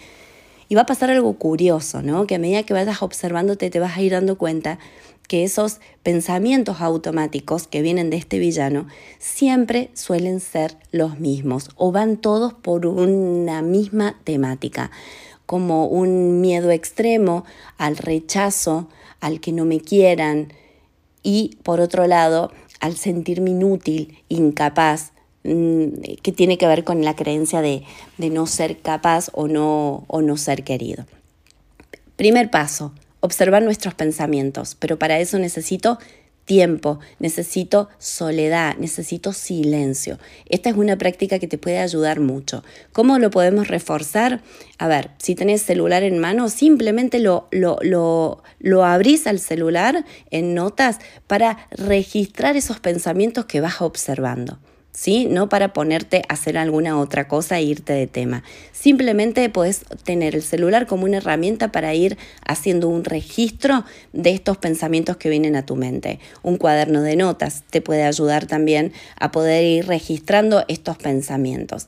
Y 0.67 0.75
va 0.75 0.81
a 0.81 0.85
pasar 0.87 1.11
algo 1.11 1.33
curioso, 1.33 2.01
¿no? 2.01 2.25
Que 2.25 2.35
a 2.35 2.39
medida 2.39 2.63
que 2.63 2.73
vayas 2.73 3.03
observándote 3.03 3.69
te 3.69 3.79
vas 3.79 3.97
a 3.97 4.01
ir 4.01 4.13
dando 4.13 4.37
cuenta 4.37 4.79
que 5.27 5.43
esos 5.43 5.79
pensamientos 6.03 6.81
automáticos 6.81 7.67
que 7.67 7.81
vienen 7.81 8.09
de 8.09 8.17
este 8.17 8.39
villano 8.39 8.87
siempre 9.19 9.89
suelen 9.93 10.39
ser 10.39 10.77
los 10.91 11.19
mismos 11.19 11.69
o 11.75 11.91
van 11.91 12.17
todos 12.17 12.53
por 12.53 12.85
una 12.85 13.61
misma 13.61 14.17
temática, 14.23 14.91
como 15.45 15.87
un 15.87 16.41
miedo 16.41 16.71
extremo 16.71 17.45
al 17.77 17.97
rechazo, 17.97 18.87
al 19.19 19.39
que 19.39 19.51
no 19.51 19.65
me 19.65 19.79
quieran 19.79 20.53
y 21.23 21.57
por 21.63 21.79
otro 21.79 22.07
lado 22.07 22.51
al 22.79 22.97
sentirme 22.97 23.51
inútil, 23.51 24.19
incapaz, 24.29 25.11
mm, 25.43 25.87
que 26.21 26.31
tiene 26.31 26.57
que 26.57 26.67
ver 26.67 26.83
con 26.83 27.03
la 27.03 27.15
creencia 27.15 27.61
de, 27.61 27.83
de 28.17 28.29
no 28.29 28.45
ser 28.47 28.79
capaz 28.79 29.29
o 29.33 29.47
no, 29.47 30.03
o 30.07 30.21
no 30.21 30.37
ser 30.37 30.63
querido. 30.63 31.05
Primer 32.15 32.51
paso, 32.51 32.93
observar 33.21 33.63
nuestros 33.63 33.93
pensamientos, 33.93 34.75
pero 34.79 34.99
para 34.99 35.19
eso 35.19 35.39
necesito 35.39 35.97
tiempo, 36.45 36.99
necesito 37.19 37.89
soledad, 37.97 38.77
necesito 38.77 39.33
silencio. 39.33 40.19
Esta 40.47 40.69
es 40.69 40.75
una 40.75 40.97
práctica 40.97 41.39
que 41.39 41.47
te 41.47 41.57
puede 41.57 41.79
ayudar 41.79 42.19
mucho. 42.19 42.63
¿Cómo 42.93 43.19
lo 43.19 43.29
podemos 43.31 43.67
reforzar? 43.67 44.41
A 44.77 44.87
ver, 44.87 45.11
si 45.17 45.35
tenés 45.35 45.63
celular 45.63 46.03
en 46.03 46.19
mano, 46.19 46.49
simplemente 46.49 47.19
lo, 47.19 47.47
lo, 47.51 47.77
lo, 47.81 48.43
lo 48.59 48.85
abrís 48.85 49.27
al 49.27 49.39
celular 49.39 50.05
en 50.31 50.53
notas 50.53 50.99
para 51.27 51.67
registrar 51.71 52.55
esos 52.55 52.79
pensamientos 52.79 53.45
que 53.45 53.61
vas 53.61 53.81
observando. 53.81 54.59
¿Sí? 54.95 55.27
No 55.29 55.49
para 55.49 55.73
ponerte 55.73 56.23
a 56.27 56.33
hacer 56.33 56.57
alguna 56.57 56.99
otra 56.99 57.27
cosa 57.27 57.59
e 57.59 57.63
irte 57.63 57.93
de 57.93 58.07
tema. 58.07 58.43
Simplemente 58.71 59.47
puedes 59.49 59.81
tener 60.03 60.35
el 60.35 60.41
celular 60.41 60.87
como 60.87 61.03
una 61.03 61.17
herramienta 61.17 61.71
para 61.71 61.93
ir 61.93 62.17
haciendo 62.47 62.87
un 62.87 63.03
registro 63.03 63.83
de 64.13 64.31
estos 64.31 64.57
pensamientos 64.57 65.17
que 65.17 65.29
vienen 65.29 65.57
a 65.57 65.65
tu 65.65 65.75
mente. 65.75 66.19
Un 66.43 66.57
cuaderno 66.57 67.01
de 67.01 67.17
notas 67.17 67.63
te 67.69 67.81
puede 67.81 68.03
ayudar 68.03 68.47
también 68.47 68.93
a 69.19 69.31
poder 69.31 69.65
ir 69.65 69.85
registrando 69.85 70.63
estos 70.69 70.97
pensamientos. 70.97 71.87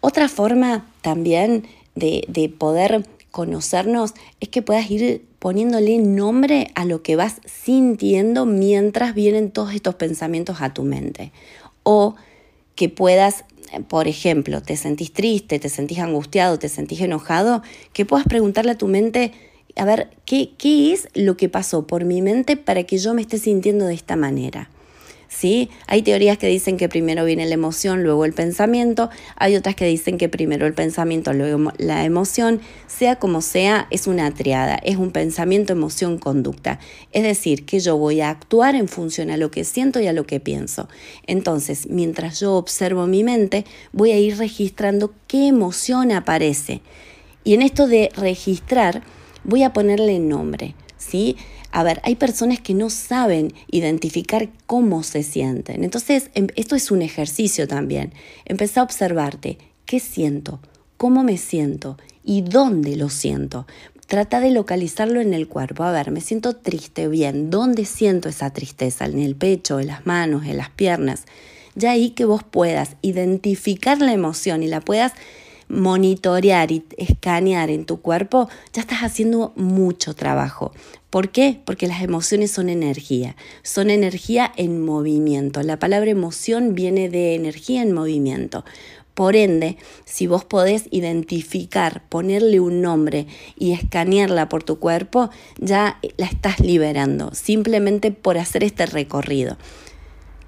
Otra 0.00 0.28
forma 0.28 0.86
también 1.02 1.66
de, 1.94 2.24
de 2.28 2.48
poder 2.48 3.04
conocernos 3.30 4.14
es 4.40 4.48
que 4.48 4.62
puedas 4.62 4.90
ir 4.90 5.26
poniéndole 5.38 5.98
nombre 5.98 6.70
a 6.74 6.86
lo 6.86 7.02
que 7.02 7.16
vas 7.16 7.40
sintiendo 7.44 8.46
mientras 8.46 9.14
vienen 9.14 9.50
todos 9.50 9.74
estos 9.74 9.96
pensamientos 9.96 10.62
a 10.62 10.72
tu 10.72 10.84
mente 10.84 11.32
o 11.90 12.16
que 12.74 12.90
puedas, 12.90 13.46
por 13.88 14.08
ejemplo, 14.08 14.60
te 14.60 14.76
sentís 14.76 15.10
triste, 15.10 15.58
te 15.58 15.70
sentís 15.70 16.00
angustiado, 16.00 16.58
te 16.58 16.68
sentís 16.68 17.00
enojado, 17.00 17.62
que 17.94 18.04
puedas 18.04 18.26
preguntarle 18.26 18.72
a 18.72 18.78
tu 18.78 18.88
mente, 18.88 19.32
a 19.74 19.86
ver, 19.86 20.10
¿qué, 20.26 20.50
qué 20.58 20.92
es 20.92 21.08
lo 21.14 21.38
que 21.38 21.48
pasó 21.48 21.86
por 21.86 22.04
mi 22.04 22.20
mente 22.20 22.58
para 22.58 22.82
que 22.84 22.98
yo 22.98 23.14
me 23.14 23.22
esté 23.22 23.38
sintiendo 23.38 23.86
de 23.86 23.94
esta 23.94 24.16
manera? 24.16 24.68
¿Sí? 25.28 25.70
Hay 25.86 26.02
teorías 26.02 26.38
que 26.38 26.48
dicen 26.48 26.76
que 26.76 26.88
primero 26.88 27.24
viene 27.24 27.46
la 27.46 27.54
emoción, 27.54 28.02
luego 28.02 28.24
el 28.24 28.32
pensamiento, 28.32 29.10
hay 29.36 29.56
otras 29.56 29.74
que 29.74 29.84
dicen 29.84 30.18
que 30.18 30.28
primero 30.28 30.66
el 30.66 30.74
pensamiento, 30.74 31.32
luego 31.32 31.72
la 31.76 32.04
emoción, 32.04 32.60
sea 32.86 33.16
como 33.16 33.40
sea, 33.40 33.86
es 33.90 34.06
una 34.06 34.32
triada, 34.32 34.76
es 34.82 34.96
un 34.96 35.10
pensamiento, 35.10 35.72
emoción, 35.72 36.18
conducta. 36.18 36.80
Es 37.12 37.22
decir, 37.22 37.64
que 37.66 37.80
yo 37.80 37.96
voy 37.96 38.20
a 38.20 38.30
actuar 38.30 38.74
en 38.74 38.88
función 38.88 39.30
a 39.30 39.36
lo 39.36 39.50
que 39.50 39.64
siento 39.64 40.00
y 40.00 40.06
a 40.06 40.12
lo 40.12 40.26
que 40.26 40.40
pienso. 40.40 40.88
Entonces, 41.26 41.88
mientras 41.88 42.40
yo 42.40 42.54
observo 42.54 43.06
mi 43.06 43.22
mente, 43.22 43.64
voy 43.92 44.12
a 44.12 44.18
ir 44.18 44.38
registrando 44.38 45.12
qué 45.26 45.48
emoción 45.48 46.12
aparece. 46.12 46.80
Y 47.44 47.54
en 47.54 47.62
esto 47.62 47.86
de 47.86 48.10
registrar, 48.16 49.02
voy 49.44 49.62
a 49.62 49.72
ponerle 49.72 50.18
nombre, 50.18 50.74
¿sí? 50.96 51.36
A 51.70 51.82
ver, 51.82 52.00
hay 52.04 52.16
personas 52.16 52.60
que 52.60 52.74
no 52.74 52.90
saben 52.90 53.52
identificar 53.70 54.48
cómo 54.66 55.02
se 55.02 55.22
sienten. 55.22 55.84
Entonces, 55.84 56.30
em, 56.34 56.48
esto 56.56 56.76
es 56.76 56.90
un 56.90 57.02
ejercicio 57.02 57.68
también. 57.68 58.12
Empezá 58.46 58.80
a 58.80 58.84
observarte 58.84 59.58
qué 59.84 60.00
siento, 60.00 60.60
cómo 60.96 61.22
me 61.22 61.36
siento 61.36 61.98
y 62.24 62.42
dónde 62.42 62.96
lo 62.96 63.10
siento. 63.10 63.66
Trata 64.06 64.40
de 64.40 64.50
localizarlo 64.50 65.20
en 65.20 65.34
el 65.34 65.48
cuerpo. 65.48 65.84
A 65.84 65.92
ver, 65.92 66.10
me 66.10 66.22
siento 66.22 66.56
triste, 66.56 67.08
bien. 67.08 67.50
¿Dónde 67.50 67.84
siento 67.84 68.30
esa 68.30 68.50
tristeza? 68.50 69.04
¿En 69.04 69.18
el 69.18 69.36
pecho, 69.36 69.80
en 69.80 69.88
las 69.88 70.06
manos, 70.06 70.46
en 70.46 70.56
las 70.56 70.70
piernas? 70.70 71.24
Ya 71.74 71.90
ahí 71.90 72.10
que 72.10 72.24
vos 72.24 72.42
puedas 72.42 72.96
identificar 73.02 74.00
la 74.00 74.14
emoción 74.14 74.62
y 74.62 74.66
la 74.66 74.80
puedas 74.80 75.12
monitorear 75.68 76.72
y 76.72 76.84
escanear 76.96 77.70
en 77.70 77.84
tu 77.84 78.00
cuerpo, 78.00 78.48
ya 78.72 78.82
estás 78.82 79.00
haciendo 79.00 79.52
mucho 79.56 80.14
trabajo. 80.14 80.72
¿Por 81.10 81.30
qué? 81.30 81.60
Porque 81.64 81.86
las 81.86 82.02
emociones 82.02 82.50
son 82.50 82.68
energía, 82.68 83.34
son 83.62 83.88
energía 83.88 84.52
en 84.56 84.84
movimiento. 84.84 85.62
La 85.62 85.78
palabra 85.78 86.10
emoción 86.10 86.74
viene 86.74 87.08
de 87.08 87.34
energía 87.34 87.82
en 87.82 87.92
movimiento. 87.92 88.64
Por 89.14 89.34
ende, 89.34 89.78
si 90.04 90.26
vos 90.28 90.44
podés 90.44 90.86
identificar, 90.92 92.04
ponerle 92.08 92.60
un 92.60 92.82
nombre 92.82 93.26
y 93.56 93.72
escanearla 93.72 94.48
por 94.48 94.62
tu 94.62 94.78
cuerpo, 94.78 95.30
ya 95.58 95.98
la 96.18 96.26
estás 96.26 96.60
liberando, 96.60 97.34
simplemente 97.34 98.12
por 98.12 98.38
hacer 98.38 98.62
este 98.62 98.86
recorrido. 98.86 99.56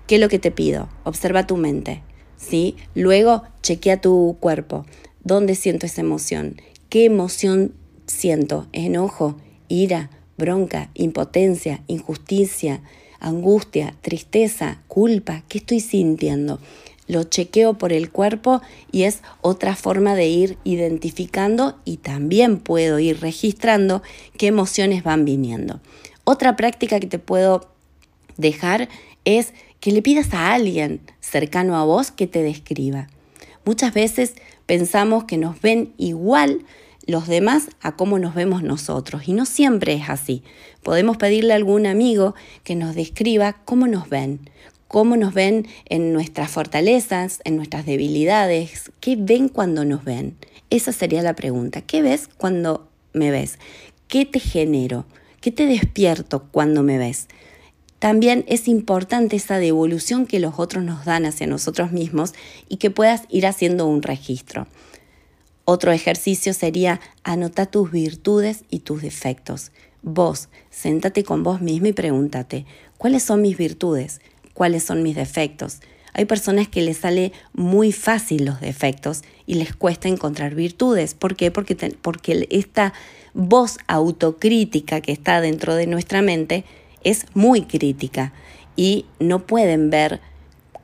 ¿Qué 0.06 0.16
es 0.16 0.20
lo 0.20 0.28
que 0.28 0.38
te 0.38 0.52
pido? 0.52 0.88
Observa 1.04 1.46
tu 1.46 1.56
mente, 1.56 2.02
¿sí? 2.37 2.76
Luego 2.94 3.42
chequea 3.62 4.00
tu 4.00 4.37
cuerpo. 4.38 4.87
¿Dónde 5.22 5.54
siento 5.54 5.87
esa 5.87 6.00
emoción? 6.00 6.61
¿Qué 6.88 7.04
emoción 7.04 7.74
siento? 8.06 8.66
¿Enojo? 8.72 9.37
¿Ira? 9.68 10.11
¿Bronca? 10.38 10.90
¿Impotencia? 10.94 11.83
¿Injusticia? 11.88 12.80
¿Angustia? 13.20 13.94
¿Tristeza? 14.00 14.83
¿Culpa? 14.88 15.42
¿Qué 15.48 15.59
estoy 15.59 15.80
sintiendo? 15.80 16.59
Lo 17.06 17.24
chequeo 17.24 17.74
por 17.74 17.92
el 17.92 18.11
cuerpo 18.11 18.62
y 18.92 19.02
es 19.02 19.20
otra 19.42 19.76
forma 19.76 20.14
de 20.14 20.28
ir 20.28 20.56
identificando 20.64 21.78
y 21.85 21.98
también 21.98 22.59
puedo 22.59 22.98
ir 22.98 23.20
registrando 23.20 24.02
qué 24.38 24.46
emociones 24.46 25.02
van 25.02 25.26
viniendo. 25.26 25.80
Otra 26.24 26.56
práctica 26.56 26.98
que 26.98 27.09
te 27.09 27.18
puedo 27.18 27.68
dejar 28.38 28.88
es 29.26 29.52
que 29.80 29.92
le 29.92 30.00
pidas 30.00 30.33
a 30.33 30.54
alguien 30.54 31.00
cercano 31.20 31.76
a 31.76 31.85
vos 31.85 32.11
que 32.11 32.26
te 32.26 32.42
describa. 32.42 33.09
Muchas 33.64 33.92
veces 33.94 34.35
pensamos 34.66 35.25
que 35.25 35.37
nos 35.37 35.61
ven 35.61 35.92
igual 35.96 36.64
los 37.07 37.27
demás 37.27 37.68
a 37.81 37.96
cómo 37.96 38.18
nos 38.18 38.35
vemos 38.35 38.62
nosotros 38.62 39.27
y 39.27 39.33
no 39.33 39.44
siempre 39.46 39.94
es 39.94 40.09
así. 40.09 40.42
Podemos 40.83 41.16
pedirle 41.16 41.53
a 41.53 41.57
algún 41.57 41.87
amigo 41.87 42.35
que 42.64 42.75
nos 42.75 42.94
describa 42.94 43.57
cómo 43.64 43.87
nos 43.87 44.09
ven, 44.09 44.40
cómo 44.88 45.16
nos 45.16 45.35
ven 45.35 45.66
en 45.87 46.12
nuestras 46.12 46.51
fortalezas, 46.51 47.40
en 47.44 47.57
nuestras 47.57 47.87
debilidades, 47.87 48.90
qué 49.01 49.16
ven 49.16 49.49
cuando 49.49 49.85
nos 49.85 50.05
ven. 50.05 50.37
Esa 50.70 50.92
sería 50.92 51.23
la 51.23 51.35
pregunta. 51.35 51.81
¿Qué 51.81 52.03
ves 52.03 52.29
cuando 52.37 52.88
me 53.12 53.31
ves? 53.31 53.59
¿Qué 54.09 54.25
te 54.25 54.40
genero? 54.40 55.05
¿Qué 55.40 55.51
te 55.51 55.66
despierto 55.66 56.46
cuando 56.51 56.83
me 56.83 56.99
ves? 56.99 57.29
También 58.00 58.46
es 58.48 58.66
importante 58.66 59.36
esa 59.36 59.58
devolución 59.58 60.26
que 60.26 60.40
los 60.40 60.58
otros 60.58 60.82
nos 60.82 61.04
dan 61.04 61.26
hacia 61.26 61.46
nosotros 61.46 61.92
mismos 61.92 62.32
y 62.66 62.78
que 62.78 62.90
puedas 62.90 63.24
ir 63.28 63.46
haciendo 63.46 63.86
un 63.86 64.02
registro. 64.02 64.66
Otro 65.66 65.92
ejercicio 65.92 66.54
sería 66.54 66.98
anotar 67.24 67.66
tus 67.66 67.92
virtudes 67.92 68.64
y 68.70 68.80
tus 68.80 69.02
defectos. 69.02 69.70
Vos, 70.02 70.48
séntate 70.70 71.24
con 71.24 71.42
vos 71.42 71.60
mismo 71.60 71.88
y 71.88 71.92
pregúntate, 71.92 72.64
¿cuáles 72.96 73.22
son 73.22 73.42
mis 73.42 73.58
virtudes? 73.58 74.22
¿Cuáles 74.54 74.82
son 74.82 75.02
mis 75.02 75.14
defectos? 75.14 75.80
Hay 76.14 76.24
personas 76.24 76.68
que 76.68 76.80
les 76.80 76.96
sale 76.96 77.32
muy 77.52 77.92
fácil 77.92 78.46
los 78.46 78.62
defectos 78.62 79.22
y 79.46 79.54
les 79.54 79.76
cuesta 79.76 80.08
encontrar 80.08 80.54
virtudes. 80.54 81.12
¿Por 81.12 81.36
qué? 81.36 81.50
Porque, 81.50 81.76
porque 82.00 82.48
esta 82.50 82.94
voz 83.34 83.76
autocrítica 83.86 85.02
que 85.02 85.12
está 85.12 85.42
dentro 85.42 85.74
de 85.74 85.86
nuestra 85.86 86.22
mente 86.22 86.64
es 87.04 87.26
muy 87.34 87.62
crítica 87.62 88.32
y 88.76 89.06
no 89.18 89.46
pueden 89.46 89.90
ver 89.90 90.20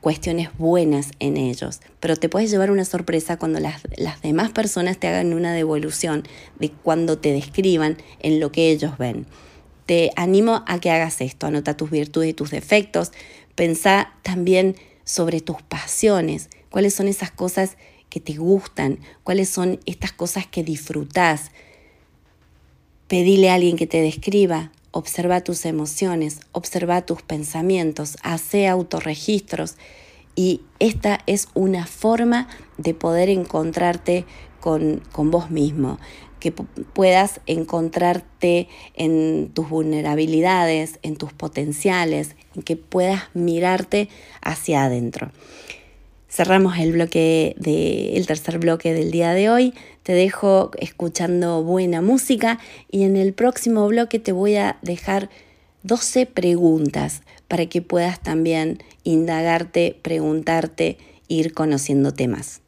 cuestiones 0.01 0.51
buenas 0.57 1.11
en 1.19 1.37
ellos, 1.37 1.81
pero 1.99 2.17
te 2.17 2.29
puedes 2.29 2.51
llevar 2.51 2.71
una 2.71 2.85
sorpresa 2.85 3.39
cuando 3.39 3.59
las, 3.59 3.83
las, 3.97 4.23
demás 4.23 4.53
personas 4.53 4.99
te 4.99 5.09
hagan 5.09 5.33
una 5.33 5.53
devolución 5.53 6.23
de 6.61 6.71
cuando 6.71 7.19
te 7.19 7.33
describan 7.33 7.97
en 8.21 8.39
lo 8.39 8.53
que 8.53 8.71
ellos 8.71 8.99
ven. 8.99 9.27
Te 9.85 10.13
animo 10.15 10.63
a 10.69 10.79
que 10.79 10.91
hagas 10.91 11.21
esto, 11.21 11.49
anota 11.49 11.77
tus 11.77 11.91
virtudes 11.91 12.31
y 12.31 12.35
tus 12.35 12.53
defectos, 12.53 13.11
pensá 13.57 14.13
también 14.23 14.77
sobre 15.03 15.41
tus 15.41 15.61
pasiones, 15.63 16.51
cuáles 16.71 16.95
son 16.95 17.09
esas 17.09 17.33
cosas 17.33 17.77
que 18.09 18.21
te 18.21 18.35
gustan, 18.35 19.01
cuáles 19.25 19.49
son 19.49 19.81
estas 19.87 20.13
cosas 20.13 20.47
que 20.47 20.63
disfrutás. 20.63 21.51
Pedile 23.09 23.51
a 23.51 23.55
alguien 23.55 23.77
que 23.77 23.87
te 23.87 24.01
describa, 24.01 24.71
observa 24.97 25.43
tus 25.43 25.67
emociones, 25.67 26.41
observa 26.53 27.03
tus 27.03 27.21
pensamientos, 27.21 28.17
hace 28.23 28.67
autorregistros 28.67 29.77
y 30.35 30.63
esta 30.79 31.21
es 31.27 31.49
una 31.53 31.87
forma 31.87 32.49
de 32.79 32.95
poder 32.95 33.29
encontrarte 33.29 34.25
con, 34.59 35.03
con 35.13 35.31
vos 35.31 35.51
mismo, 35.51 35.99
que 36.41 36.53
puedas 36.53 37.41
encontrarte 37.47 38.69
en 38.95 39.51
tus 39.53 39.69
vulnerabilidades, 39.69 40.99
en 41.03 41.17
tus 41.17 41.33
potenciales, 41.35 42.35
en 42.55 42.63
que 42.63 42.77
puedas 42.77 43.25
mirarte 43.35 44.09
hacia 44.41 44.85
adentro. 44.85 45.31
Cerramos 46.37 46.77
el 46.77 46.93
bloque 46.93 47.57
tercer 48.27 48.59
bloque 48.59 48.93
del 48.93 49.11
día 49.11 49.33
de 49.33 49.49
hoy. 49.49 49.73
Te 50.03 50.13
dejo 50.13 50.71
escuchando 50.79 51.63
buena 51.63 52.03
música 52.03 52.59
y 52.91 53.05
en 53.05 53.17
el 53.17 53.33
próximo 53.33 53.89
bloque 53.89 54.19
te 54.19 54.33
voy 54.33 54.57
a 54.57 54.77
dejar 54.83 55.31
12 55.85 56.27
preguntas 56.27 57.23
para 57.49 57.65
que 57.65 57.81
puedas 57.81 58.21
también 58.21 58.83
indagarte, 59.03 59.99
preguntarte, 60.03 60.99
ir 61.27 61.55
conociendo 61.55 62.13
temas. 62.13 62.61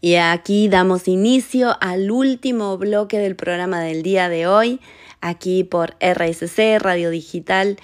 Y 0.00 0.16
aquí 0.16 0.66
damos 0.66 1.06
inicio 1.06 1.76
al 1.80 2.10
último 2.10 2.76
bloque 2.78 3.18
del 3.18 3.36
programa 3.36 3.80
del 3.80 4.02
día 4.02 4.28
de 4.28 4.48
hoy, 4.48 4.80
aquí 5.20 5.62
por 5.62 5.94
RSC, 6.00 6.80
Radio 6.80 7.10
Digital. 7.10 7.76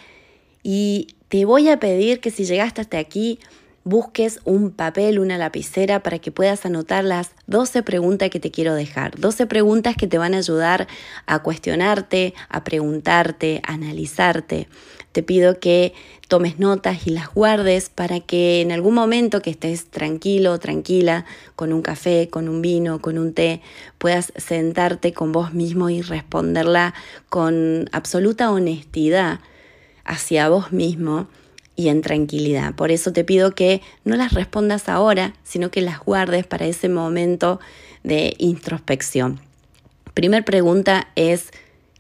Y 0.64 1.06
te 1.30 1.44
voy 1.44 1.68
a 1.68 1.78
pedir 1.78 2.18
que 2.18 2.32
si 2.32 2.44
llegaste 2.44 2.80
hasta 2.80 2.98
aquí, 2.98 3.38
busques 3.84 4.40
un 4.44 4.72
papel, 4.72 5.20
una 5.20 5.38
lapicera 5.38 6.02
para 6.02 6.18
que 6.18 6.32
puedas 6.32 6.66
anotar 6.66 7.04
las 7.04 7.30
12 7.46 7.84
preguntas 7.84 8.30
que 8.30 8.40
te 8.40 8.50
quiero 8.50 8.74
dejar. 8.74 9.16
12 9.16 9.46
preguntas 9.46 9.94
que 9.96 10.08
te 10.08 10.18
van 10.18 10.34
a 10.34 10.38
ayudar 10.38 10.88
a 11.26 11.38
cuestionarte, 11.38 12.34
a 12.48 12.64
preguntarte, 12.64 13.62
a 13.64 13.74
analizarte. 13.74 14.66
Te 15.12 15.22
pido 15.22 15.60
que 15.60 15.94
tomes 16.26 16.58
notas 16.58 17.06
y 17.06 17.10
las 17.10 17.32
guardes 17.32 17.90
para 17.90 18.18
que 18.18 18.60
en 18.60 18.72
algún 18.72 18.94
momento 18.94 19.40
que 19.40 19.50
estés 19.50 19.86
tranquilo, 19.86 20.58
tranquila, 20.58 21.26
con 21.54 21.72
un 21.72 21.82
café, 21.82 22.28
con 22.28 22.48
un 22.48 22.60
vino, 22.60 23.00
con 23.00 23.18
un 23.18 23.34
té, 23.34 23.62
puedas 23.98 24.32
sentarte 24.34 25.12
con 25.12 25.30
vos 25.30 25.54
mismo 25.54 25.90
y 25.90 26.02
responderla 26.02 26.92
con 27.28 27.88
absoluta 27.92 28.50
honestidad 28.50 29.38
hacia 30.04 30.48
vos 30.48 30.72
mismo 30.72 31.28
y 31.76 31.88
en 31.88 32.02
tranquilidad. 32.02 32.74
Por 32.74 32.90
eso 32.90 33.12
te 33.12 33.24
pido 33.24 33.54
que 33.54 33.80
no 34.04 34.16
las 34.16 34.34
respondas 34.34 34.88
ahora, 34.88 35.34
sino 35.44 35.70
que 35.70 35.80
las 35.80 36.00
guardes 36.00 36.46
para 36.46 36.66
ese 36.66 36.88
momento 36.88 37.60
de 38.02 38.34
introspección. 38.38 39.40
Primer 40.14 40.44
pregunta 40.44 41.08
es, 41.16 41.50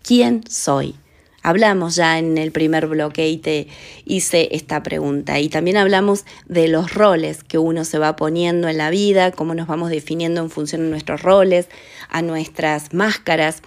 ¿quién 0.02 0.42
soy? 0.48 0.96
Hablamos 1.42 1.96
ya 1.96 2.18
en 2.18 2.36
el 2.36 2.52
primer 2.52 2.86
bloque 2.86 3.28
y 3.30 3.38
te 3.38 3.68
hice 4.04 4.48
esta 4.52 4.82
pregunta. 4.82 5.40
Y 5.40 5.48
también 5.48 5.78
hablamos 5.78 6.26
de 6.46 6.68
los 6.68 6.92
roles 6.92 7.44
que 7.44 7.56
uno 7.56 7.86
se 7.86 7.98
va 7.98 8.16
poniendo 8.16 8.68
en 8.68 8.76
la 8.76 8.90
vida, 8.90 9.32
cómo 9.32 9.54
nos 9.54 9.66
vamos 9.66 9.88
definiendo 9.88 10.42
en 10.42 10.50
función 10.50 10.82
de 10.82 10.90
nuestros 10.90 11.22
roles, 11.22 11.68
a 12.10 12.20
nuestras 12.20 12.92
máscaras. 12.92 13.62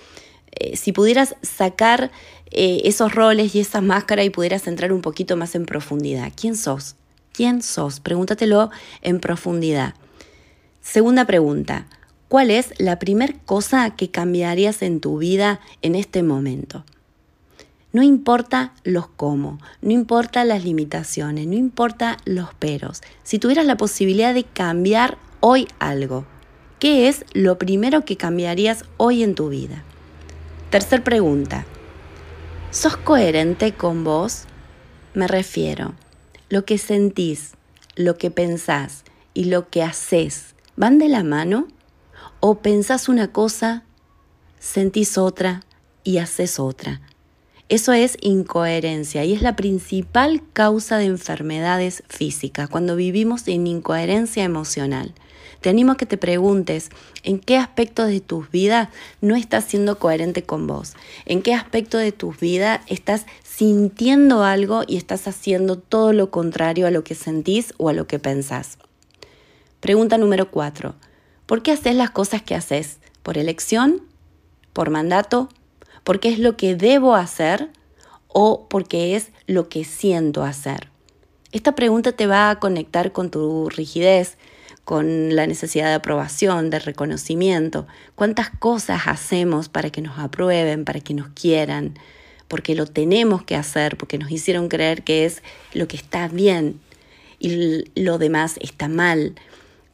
Eh, 0.55 0.77
si 0.77 0.91
pudieras 0.91 1.35
sacar 1.41 2.11
eh, 2.51 2.81
esos 2.85 3.13
roles 3.13 3.55
y 3.55 3.59
esas 3.59 3.81
máscaras 3.81 4.25
y 4.25 4.29
pudieras 4.29 4.67
entrar 4.67 4.93
un 4.93 5.01
poquito 5.01 5.35
más 5.37 5.55
en 5.55 5.65
profundidad. 5.65 6.31
¿Quién 6.39 6.55
sos? 6.55 6.95
¿Quién 7.31 7.63
sos? 7.63 7.99
Pregúntatelo 7.99 8.69
en 9.01 9.19
profundidad. 9.19 9.95
Segunda 10.81 11.25
pregunta. 11.25 11.87
¿Cuál 12.27 12.51
es 12.51 12.73
la 12.79 12.99
primera 12.99 13.33
cosa 13.45 13.95
que 13.95 14.09
cambiarías 14.09 14.81
en 14.81 14.99
tu 14.99 15.17
vida 15.17 15.59
en 15.81 15.95
este 15.95 16.23
momento? 16.23 16.83
No 17.91 18.01
importa 18.01 18.73
los 18.83 19.07
cómo, 19.07 19.59
no 19.81 19.91
importa 19.91 20.43
las 20.45 20.63
limitaciones, 20.63 21.45
no 21.45 21.53
importa 21.53 22.17
los 22.25 22.53
peros. 22.55 23.01
Si 23.23 23.37
tuvieras 23.37 23.67
la 23.67 23.77
posibilidad 23.77 24.33
de 24.33 24.45
cambiar 24.45 25.19
hoy 25.41 25.67
algo, 25.77 26.25
¿qué 26.79 27.07
es 27.07 27.23
lo 27.33 27.59
primero 27.59 28.03
que 28.03 28.17
cambiarías 28.17 28.83
hoy 28.97 29.21
en 29.21 29.35
tu 29.35 29.49
vida? 29.49 29.83
Tercer 30.73 31.03
pregunta. 31.03 31.67
¿Sos 32.71 32.97
coherente 32.97 33.73
con 33.73 34.03
vos? 34.03 34.45
Me 35.13 35.27
refiero, 35.27 35.93
lo 36.49 36.65
que 36.65 36.79
sentís, 36.79 37.51
lo 37.95 38.17
que 38.17 38.31
pensás 38.31 39.03
y 39.35 39.43
lo 39.43 39.69
que 39.69 39.83
haces, 39.83 40.55
¿van 40.75 40.97
de 40.97 41.09
la 41.09 41.23
mano? 41.23 41.67
¿O 42.39 42.55
pensás 42.55 43.07
una 43.07 43.31
cosa, 43.31 43.83
sentís 44.57 45.19
otra 45.19 45.61
y 46.03 46.17
haces 46.17 46.59
otra? 46.59 47.01
Eso 47.69 47.93
es 47.93 48.17
incoherencia 48.21 49.23
y 49.25 49.33
es 49.33 49.43
la 49.43 49.55
principal 49.55 50.41
causa 50.53 50.97
de 50.97 51.05
enfermedades 51.05 52.01
físicas 52.09 52.67
cuando 52.67 52.95
vivimos 52.95 53.47
en 53.47 53.67
incoherencia 53.67 54.43
emocional. 54.43 55.13
Te 55.63 55.69
animo 55.69 55.93
a 55.93 55.95
que 55.95 56.05
te 56.05 56.17
preguntes 56.17 56.89
en 57.23 57.39
qué 57.39 57.55
aspecto 57.55 58.05
de 58.05 58.19
tu 58.19 58.45
vida 58.51 58.91
no 59.21 59.37
estás 59.37 59.63
siendo 59.63 59.97
coherente 59.97 60.43
con 60.43 60.67
vos, 60.67 60.91
en 61.25 61.41
qué 61.41 61.53
aspecto 61.53 61.97
de 61.97 62.11
tu 62.11 62.33
vida 62.33 62.81
estás 62.87 63.25
sintiendo 63.45 64.43
algo 64.43 64.83
y 64.85 64.97
estás 64.97 65.25
haciendo 65.25 65.77
todo 65.77 66.11
lo 66.11 66.31
contrario 66.31 66.85
a 66.85 66.91
lo 66.91 67.05
que 67.05 67.15
sentís 67.15 67.73
o 67.77 67.87
a 67.87 67.93
lo 67.93 68.07
que 68.07 68.19
pensás. 68.19 68.77
Pregunta 69.79 70.17
número 70.17 70.51
4. 70.51 70.95
¿Por 71.45 71.63
qué 71.63 71.71
haces 71.71 71.95
las 71.95 72.11
cosas 72.11 72.41
que 72.41 72.55
haces? 72.55 72.97
¿Por 73.21 73.37
elección? 73.37 74.01
¿Por 74.73 74.89
mandato? 74.89 75.47
¿Porque 76.03 76.27
es 76.27 76.39
lo 76.39 76.57
que 76.57 76.75
debo 76.75 77.15
hacer? 77.15 77.69
¿O 78.27 78.67
porque 78.67 79.15
es 79.15 79.29
lo 79.47 79.69
que 79.69 79.85
siento 79.85 80.43
hacer? 80.43 80.89
Esta 81.53 81.73
pregunta 81.73 82.11
te 82.11 82.27
va 82.27 82.49
a 82.49 82.59
conectar 82.59 83.13
con 83.13 83.31
tu 83.31 83.69
rigidez, 83.69 84.37
con 84.83 85.35
la 85.35 85.47
necesidad 85.47 85.87
de 85.87 85.93
aprobación, 85.93 86.69
de 86.69 86.79
reconocimiento. 86.79 87.87
¿Cuántas 88.15 88.49
cosas 88.49 89.03
hacemos 89.05 89.69
para 89.69 89.89
que 89.89 90.01
nos 90.01 90.19
aprueben, 90.19 90.85
para 90.85 90.99
que 90.99 91.13
nos 91.13 91.29
quieran? 91.29 91.97
Porque 92.47 92.75
lo 92.75 92.85
tenemos 92.85 93.43
que 93.43 93.55
hacer, 93.55 93.97
porque 93.97 94.17
nos 94.17 94.31
hicieron 94.31 94.67
creer 94.67 95.03
que 95.03 95.25
es 95.25 95.41
lo 95.73 95.87
que 95.87 95.97
está 95.97 96.27
bien 96.27 96.79
y 97.39 97.85
lo 97.99 98.17
demás 98.17 98.55
está 98.61 98.87
mal. 98.87 99.35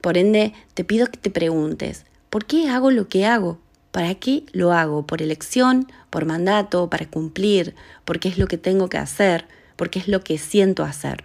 Por 0.02 0.18
ende, 0.18 0.54
te 0.74 0.84
pido 0.84 1.08
que 1.08 1.18
te 1.18 1.30
preguntes, 1.30 2.06
¿por 2.30 2.46
qué 2.46 2.70
hago 2.70 2.90
lo 2.92 3.08
que 3.08 3.26
hago? 3.26 3.60
¿Para 3.92 4.16
qué 4.16 4.44
lo 4.52 4.72
hago? 4.72 5.06
¿Por 5.06 5.22
elección? 5.22 5.92
¿Por 6.10 6.26
mandato? 6.26 6.90
¿Para 6.90 7.10
cumplir? 7.10 7.76
¿Porque 8.06 8.30
es 8.30 8.38
lo 8.38 8.48
que 8.48 8.58
tengo 8.58 8.88
que 8.88 8.98
hacer? 8.98 9.46
¿Porque 9.76 10.00
es 10.00 10.08
lo 10.08 10.22
que 10.22 10.38
siento 10.38 10.84
hacer? 10.84 11.24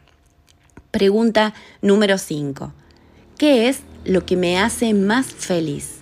Pregunta 0.90 1.54
número 1.82 2.18
5. 2.18 2.72
¿Qué 3.38 3.68
es 3.68 3.80
lo 4.04 4.24
que 4.24 4.36
me 4.36 4.60
hace 4.60 4.94
más 4.94 5.26
feliz? 5.26 5.96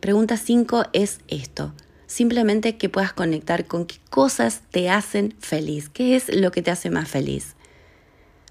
Pregunta 0.00 0.38
5 0.38 0.86
es 0.94 1.20
esto. 1.28 1.74
Simplemente 2.06 2.78
que 2.78 2.88
puedas 2.88 3.12
conectar 3.12 3.66
con 3.66 3.84
qué 3.84 3.96
cosas 4.08 4.62
te 4.70 4.88
hacen 4.88 5.34
feliz. 5.40 5.90
¿Qué 5.90 6.16
es 6.16 6.34
lo 6.34 6.50
que 6.50 6.62
te 6.62 6.70
hace 6.70 6.88
más 6.88 7.10
feliz? 7.10 7.56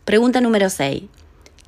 Pregunta 0.05 0.39
número 0.39 0.69
6. 0.69 1.05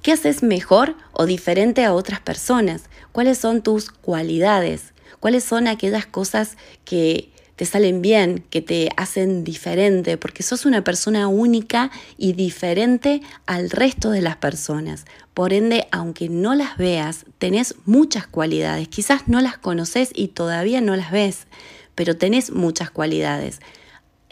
¿Qué 0.03 0.11
haces 0.11 0.43
mejor 0.43 0.95
o 1.11 1.25
diferente 1.25 1.85
a 1.85 1.93
otras 1.93 2.19
personas? 2.19 2.83
¿Cuáles 3.11 3.39
son 3.39 3.63
tus 3.63 3.89
cualidades? 3.89 4.93
¿Cuáles 5.19 5.43
son 5.43 5.67
aquellas 5.67 6.05
cosas 6.05 6.55
que 6.83 7.31
te 7.55 7.65
salen 7.65 8.01
bien, 8.01 8.43
que 8.49 8.61
te 8.61 8.89
hacen 8.97 9.43
diferente, 9.43 10.17
porque 10.17 10.43
sos 10.43 10.65
una 10.65 10.83
persona 10.83 11.27
única 11.27 11.89
y 12.17 12.33
diferente 12.33 13.21
al 13.45 13.69
resto 13.69 14.11
de 14.11 14.21
las 14.21 14.35
personas. 14.35 15.05
Por 15.33 15.53
ende, 15.53 15.87
aunque 15.91 16.27
no 16.27 16.53
las 16.53 16.77
veas, 16.77 17.25
tenés 17.37 17.75
muchas 17.85 18.27
cualidades. 18.27 18.89
Quizás 18.89 19.27
no 19.27 19.39
las 19.41 19.57
conoces 19.57 20.09
y 20.13 20.29
todavía 20.29 20.81
no 20.81 20.95
las 20.95 21.11
ves, 21.11 21.47
pero 21.95 22.17
tenés 22.17 22.51
muchas 22.51 22.91
cualidades. 22.91 23.59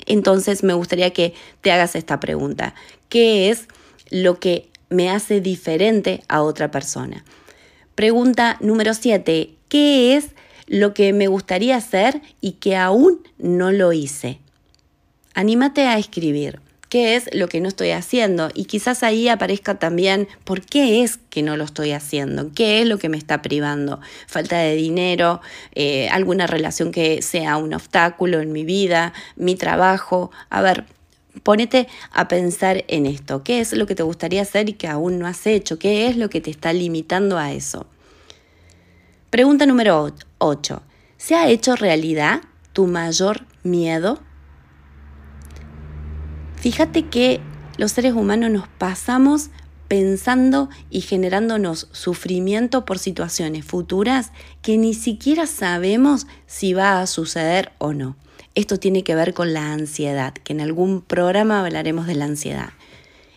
Entonces 0.06 0.64
me 0.64 0.74
gustaría 0.74 1.12
que 1.12 1.34
te 1.62 1.72
hagas 1.72 1.96
esta 1.96 2.20
pregunta. 2.20 2.76
¿Qué 3.08 3.50
es 3.50 3.68
lo 4.10 4.40
que 4.40 4.70
me 4.90 5.10
hace 5.10 5.40
diferente 5.40 6.24
a 6.28 6.42
otra 6.42 6.72
persona? 6.72 7.24
Pregunta 7.96 8.58
número 8.60 8.94
7. 8.94 9.56
¿Qué 9.70 10.16
es 10.18 10.32
lo 10.67 10.93
que 10.93 11.13
me 11.13 11.28
gustaría 11.28 11.76
hacer 11.76 12.21
y 12.41 12.54
que 12.54 12.76
aún 12.76 13.21
no 13.38 13.71
lo 13.71 13.93
hice. 13.93 14.39
Anímate 15.34 15.88
a 15.88 15.97
escribir 15.97 16.60
qué 16.93 17.15
es 17.15 17.28
lo 17.34 17.47
que 17.47 17.60
no 17.60 17.67
estoy 17.67 17.89
haciendo 17.89 18.52
y 18.54 18.65
quizás 18.65 19.02
ahí 19.02 19.28
aparezca 19.28 19.80
también 19.80 20.28
por 20.43 20.62
qué 20.62 21.02
es 21.02 21.17
que 21.17 21.41
no 21.41 21.58
lo 21.58 21.63
estoy 21.63 21.91
haciendo, 21.91 22.52
qué 22.54 22.82
es 22.82 22.88
lo 22.88 22.99
que 22.99 23.10
me 23.10 23.17
está 23.17 23.41
privando, 23.41 23.99
falta 24.28 24.60
de 24.60 24.76
dinero, 24.76 25.41
eh, 25.73 26.08
alguna 26.10 26.45
relación 26.45 26.91
que 26.91 27.23
sea 27.23 27.58
un 27.58 27.73
obstáculo 27.73 28.41
en 28.41 28.52
mi 28.52 28.63
vida, 28.63 29.12
mi 29.36 29.56
trabajo. 29.56 30.30
A 30.52 30.62
ver, 30.62 30.86
ponete 31.41 31.88
a 32.12 32.28
pensar 32.28 32.86
en 32.88 33.08
esto, 33.08 33.43
qué 33.43 33.60
es 33.60 33.73
lo 33.73 33.88
que 33.88 33.95
te 33.95 34.04
gustaría 34.04 34.43
hacer 34.43 34.69
y 34.69 34.73
que 34.73 34.88
aún 34.88 35.17
no 35.17 35.26
has 35.26 35.47
hecho, 35.47 35.80
qué 35.80 36.06
es 36.06 36.15
lo 36.15 36.30
que 36.30 36.41
te 36.41 36.52
está 36.52 36.73
limitando 36.73 37.39
a 37.39 37.54
eso. 37.54 37.88
Pregunta 39.32 39.65
número 39.65 40.13
8. 40.44 40.82
¿Se 41.18 41.36
ha 41.36 41.48
hecho 41.48 41.76
realidad 41.76 42.42
tu 42.74 42.88
mayor 42.88 43.46
miedo? 43.64 44.20
Fíjate 46.58 47.08
que 47.08 47.40
los 47.78 47.94
seres 47.94 48.14
humanos 48.14 48.52
nos 48.52 48.68
pasamos 48.68 49.50
pensando 49.88 50.70
y 50.90 51.02
generándonos 51.02 51.88
sufrimiento 51.92 52.84
por 52.84 53.00
situaciones 53.00 53.66
futuras 53.66 54.32
que 54.62 54.78
ni 54.78 54.94
siquiera 54.94 55.48
sabemos 55.48 56.28
si 56.46 56.74
va 56.74 57.00
a 57.00 57.08
suceder 57.08 57.72
o 57.78 57.94
no. 57.94 58.18
Esto 58.56 58.78
tiene 58.78 59.04
que 59.04 59.16
ver 59.16 59.34
con 59.34 59.54
la 59.54 59.72
ansiedad, 59.72 60.34
que 60.34 60.54
en 60.54 60.62
algún 60.62 61.02
programa 61.02 61.62
hablaremos 61.62 62.06
de 62.06 62.16
la 62.16 62.26
ansiedad. 62.26 62.70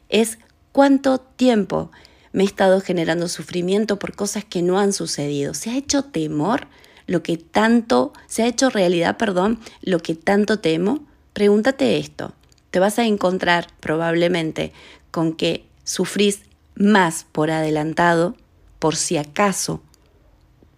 Es 0.09 0.38
cuánto 0.73 1.19
tiempo 1.19 1.90
me 2.33 2.42
he 2.42 2.47
estado 2.47 2.81
generando 2.81 3.29
sufrimiento 3.29 3.99
por 3.99 4.14
cosas 4.14 4.45
que 4.45 4.62
no 4.62 4.79
han 4.79 4.92
sucedido. 4.92 5.55
¿Se 5.55 5.71
ha 5.71 5.77
hecho 5.77 6.03
temor 6.03 6.66
lo 7.07 7.23
que 7.23 7.37
tanto, 7.37 8.12
se 8.27 8.42
ha 8.42 8.47
hecho 8.47 8.71
realidad, 8.71 9.16
perdón, 9.16 9.61
lo 9.83 10.01
que 10.01 10.14
tanto 10.14 10.59
temo? 10.59 11.05
Pregúntate 11.33 11.99
esto 11.99 12.35
te 12.77 12.81
vas 12.81 12.99
a 12.99 13.07
encontrar 13.07 13.69
probablemente 13.81 14.71
con 15.11 15.33
que 15.33 15.64
sufrís 15.85 16.42
más 16.75 17.25
por 17.33 17.51
adelantado, 17.51 18.37
por 18.79 18.97
si 18.97 19.16
acaso, 19.16 19.81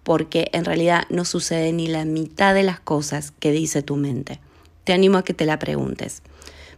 porque 0.05 0.49
en 0.53 0.64
realidad 0.64 1.07
no 1.11 1.25
sucede 1.25 1.73
ni 1.73 1.88
la 1.88 2.05
mitad 2.05 2.55
de 2.55 2.62
las 2.62 2.79
cosas 2.79 3.33
que 3.33 3.51
dice 3.51 3.83
tu 3.83 3.97
mente. 3.97 4.38
Te 4.85 4.93
animo 4.93 5.19
a 5.19 5.25
que 5.25 5.35
te 5.35 5.45
la 5.45 5.59
preguntes. 5.59 6.23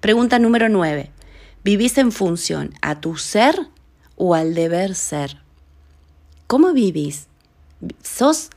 Pregunta 0.00 0.38
número 0.38 0.70
9. 0.70 1.10
¿Vivís 1.62 1.98
en 1.98 2.12
función 2.12 2.72
a 2.80 3.02
tu 3.02 3.18
ser 3.18 3.68
o 4.16 4.34
al 4.34 4.54
deber 4.54 4.94
ser? 4.94 5.36
¿Cómo 6.46 6.72
vivís? 6.72 7.26
¿Sos 8.02 8.48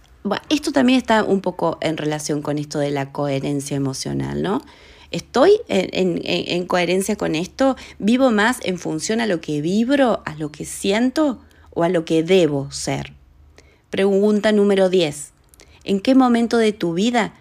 esto 0.50 0.72
también 0.72 0.98
está 0.98 1.24
un 1.24 1.42
poco 1.42 1.78
en 1.82 1.98
relación 1.98 2.42
con 2.42 2.58
esto 2.58 2.80
de 2.80 2.92
la 2.92 3.12
coherencia 3.12 3.76
emocional, 3.76 4.42
¿no? 4.42 4.62
¿Estoy 5.12 5.60
en, 5.68 6.66
coherencia 6.66 7.16
con 7.16 7.36
esto? 7.36 7.76
¿Vivo 8.00 8.32
más 8.32 8.58
en 8.64 8.80
función 8.80 9.22
a 9.22 9.28
lo 9.28 9.42
que 9.42 9.62
vibro, 9.62 10.24
a 10.26 10.34
lo 10.36 10.52
que 10.52 10.66
siento 10.66 11.40
o 11.70 11.84
a 11.84 11.90
lo 11.90 12.04
que 12.04 12.24
debo 12.24 12.72
ser? 12.72 13.14
Pregunta 13.92 14.52
número 14.52 14.90
10. 14.90 15.34
¿En 15.84 16.00
qué 16.00 16.16
momento 16.16 16.58
de 16.58 16.74
tu 16.74 16.96
vida 16.96 17.36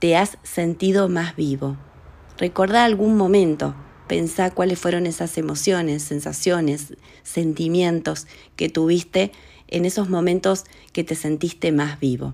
te 0.00 0.18
has 0.18 0.36
sentido 0.42 1.08
más 1.08 1.34
vivo? 1.34 1.78
Recuerda 2.36 2.84
algún 2.84 3.16
momento. 3.16 3.74
Pensá 4.06 4.50
cuáles 4.50 4.78
fueron 4.78 5.06
esas 5.06 5.38
emociones, 5.38 6.02
sensaciones, 6.02 6.92
sentimientos 7.22 8.26
que 8.54 8.68
tuviste 8.68 9.32
en 9.74 9.84
esos 9.84 10.08
momentos 10.08 10.64
que 10.92 11.02
te 11.02 11.16
sentiste 11.16 11.72
más 11.72 11.98
vivo. 11.98 12.32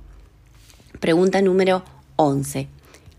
Pregunta 1.01 1.41
número 1.41 1.83
11. 2.17 2.69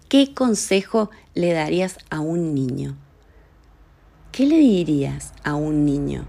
¿Qué 0.10 0.34
consejo 0.36 1.10
le 1.34 1.54
darías 1.54 1.98
a 2.12 2.20
un 2.20 2.54
niño? 2.54 2.96
¿Qué 4.32 4.46
le 4.46 4.58
dirías 4.58 5.34
a 5.44 5.56
un 5.56 5.86
niño? 5.86 6.28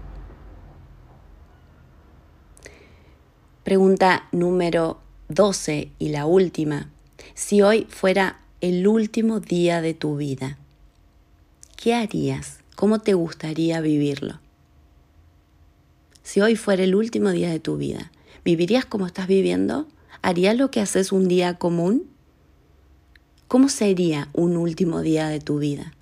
Pregunta 3.63 4.27
número 4.31 4.99
12 5.29 5.91
y 5.99 6.09
la 6.09 6.25
última. 6.25 6.89
Si 7.35 7.61
hoy 7.61 7.85
fuera 7.89 8.39
el 8.59 8.87
último 8.87 9.39
día 9.39 9.81
de 9.81 9.93
tu 9.93 10.17
vida, 10.17 10.57
¿qué 11.77 11.93
harías? 11.93 12.57
¿Cómo 12.75 12.99
te 12.99 13.13
gustaría 13.13 13.81
vivirlo? 13.81 14.42
Si 16.23 16.39
hoy 16.39 16.55
fuera 16.55 16.83
el 16.83 16.95
último 16.95 17.31
día 17.31 17.49
de 17.49 17.59
tu 17.59 17.75
vida, 17.75 18.11
¿vivirías 18.45 18.85
como 18.85 19.05
estás 19.05 19.27
viviendo? 19.27 19.87
¿Harías 20.21 20.57
lo 20.57 20.71
que 20.71 20.79
haces 20.79 21.11
un 21.11 21.27
día 21.27 21.55
común? 21.55 22.05
¿Cómo 23.49 23.67
sería 23.67 24.29
un 24.31 24.55
último 24.55 25.01
día 25.01 25.27
de 25.27 25.41
tu 25.41 25.59
vida? 25.59 25.93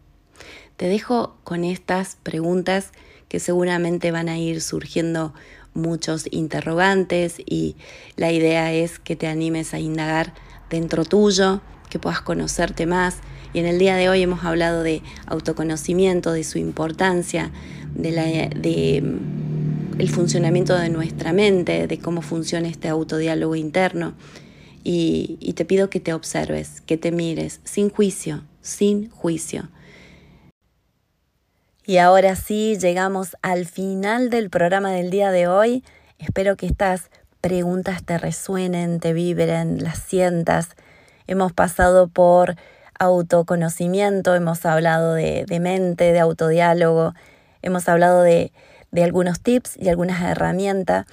Te 0.77 0.87
dejo 0.87 1.35
con 1.43 1.63
estas 1.63 2.17
preguntas 2.21 2.91
que 3.29 3.39
seguramente 3.39 4.11
van 4.11 4.29
a 4.29 4.37
ir 4.37 4.61
surgiendo 4.61 5.33
muchos 5.73 6.25
interrogantes 6.31 7.37
y 7.43 7.75
la 8.15 8.31
idea 8.31 8.71
es 8.73 8.99
que 8.99 9.15
te 9.15 9.25
animes 9.25 9.73
a 9.73 9.79
indagar 9.79 10.33
dentro 10.69 11.03
tuyo, 11.03 11.61
que 11.89 11.97
puedas 11.97 12.21
conocerte 12.21 12.85
más. 12.85 13.17
Y 13.53 13.59
en 13.59 13.65
el 13.65 13.79
día 13.79 13.95
de 13.95 14.07
hoy 14.07 14.21
hemos 14.21 14.43
hablado 14.43 14.83
de 14.83 15.01
autoconocimiento, 15.25 16.31
de 16.31 16.43
su 16.43 16.59
importancia, 16.59 17.51
de, 17.95 18.11
la, 18.11 18.23
de 18.23 19.03
el 20.01 20.09
funcionamiento 20.09 20.75
de 20.75 20.89
nuestra 20.89 21.31
mente, 21.31 21.85
de 21.85 21.99
cómo 21.99 22.23
funciona 22.23 22.67
este 22.67 22.89
autodiálogo 22.89 23.55
interno 23.55 24.15
y, 24.83 25.53
te 25.55 25.63
pido 25.63 25.91
que 25.91 25.99
te 25.99 26.11
observes, 26.11 26.81
que 26.81 26.97
te 26.97 27.11
mires 27.11 27.61
sin 27.65 27.91
juicio, 27.91 28.43
sin 28.61 29.11
juicio. 29.11 29.69
Y 31.85 31.97
ahora 31.97 32.35
sí, 32.35 32.79
llegamos 32.79 33.37
al 33.43 33.67
final 33.67 34.31
del 34.31 34.49
programa 34.49 34.89
del 34.91 35.11
día 35.11 35.29
de 35.29 35.47
hoy. 35.47 35.83
Espero 36.17 36.55
que 36.55 36.65
estas 36.65 37.11
preguntas 37.39 38.03
te 38.03 38.17
resuenen, 38.17 38.99
te 38.99 39.13
vibren, 39.13 39.83
las 39.83 39.99
sientas. 39.99 40.69
Hemos 41.27 41.53
pasado 41.53 42.07
por 42.07 42.55
autoconocimiento, 42.97 44.33
hemos 44.33 44.65
hablado 44.65 45.13
de, 45.13 45.45
mente, 45.61 46.11
de 46.11 46.19
autodiálogo, 46.19 47.13
hemos 47.61 47.87
hablado 47.87 48.23
de, 48.23 48.51
de 48.91 49.03
algunos 49.03 49.39
tips 49.39 49.77
y 49.77 49.89
algunas 49.89 50.21
herramientas 50.21 51.05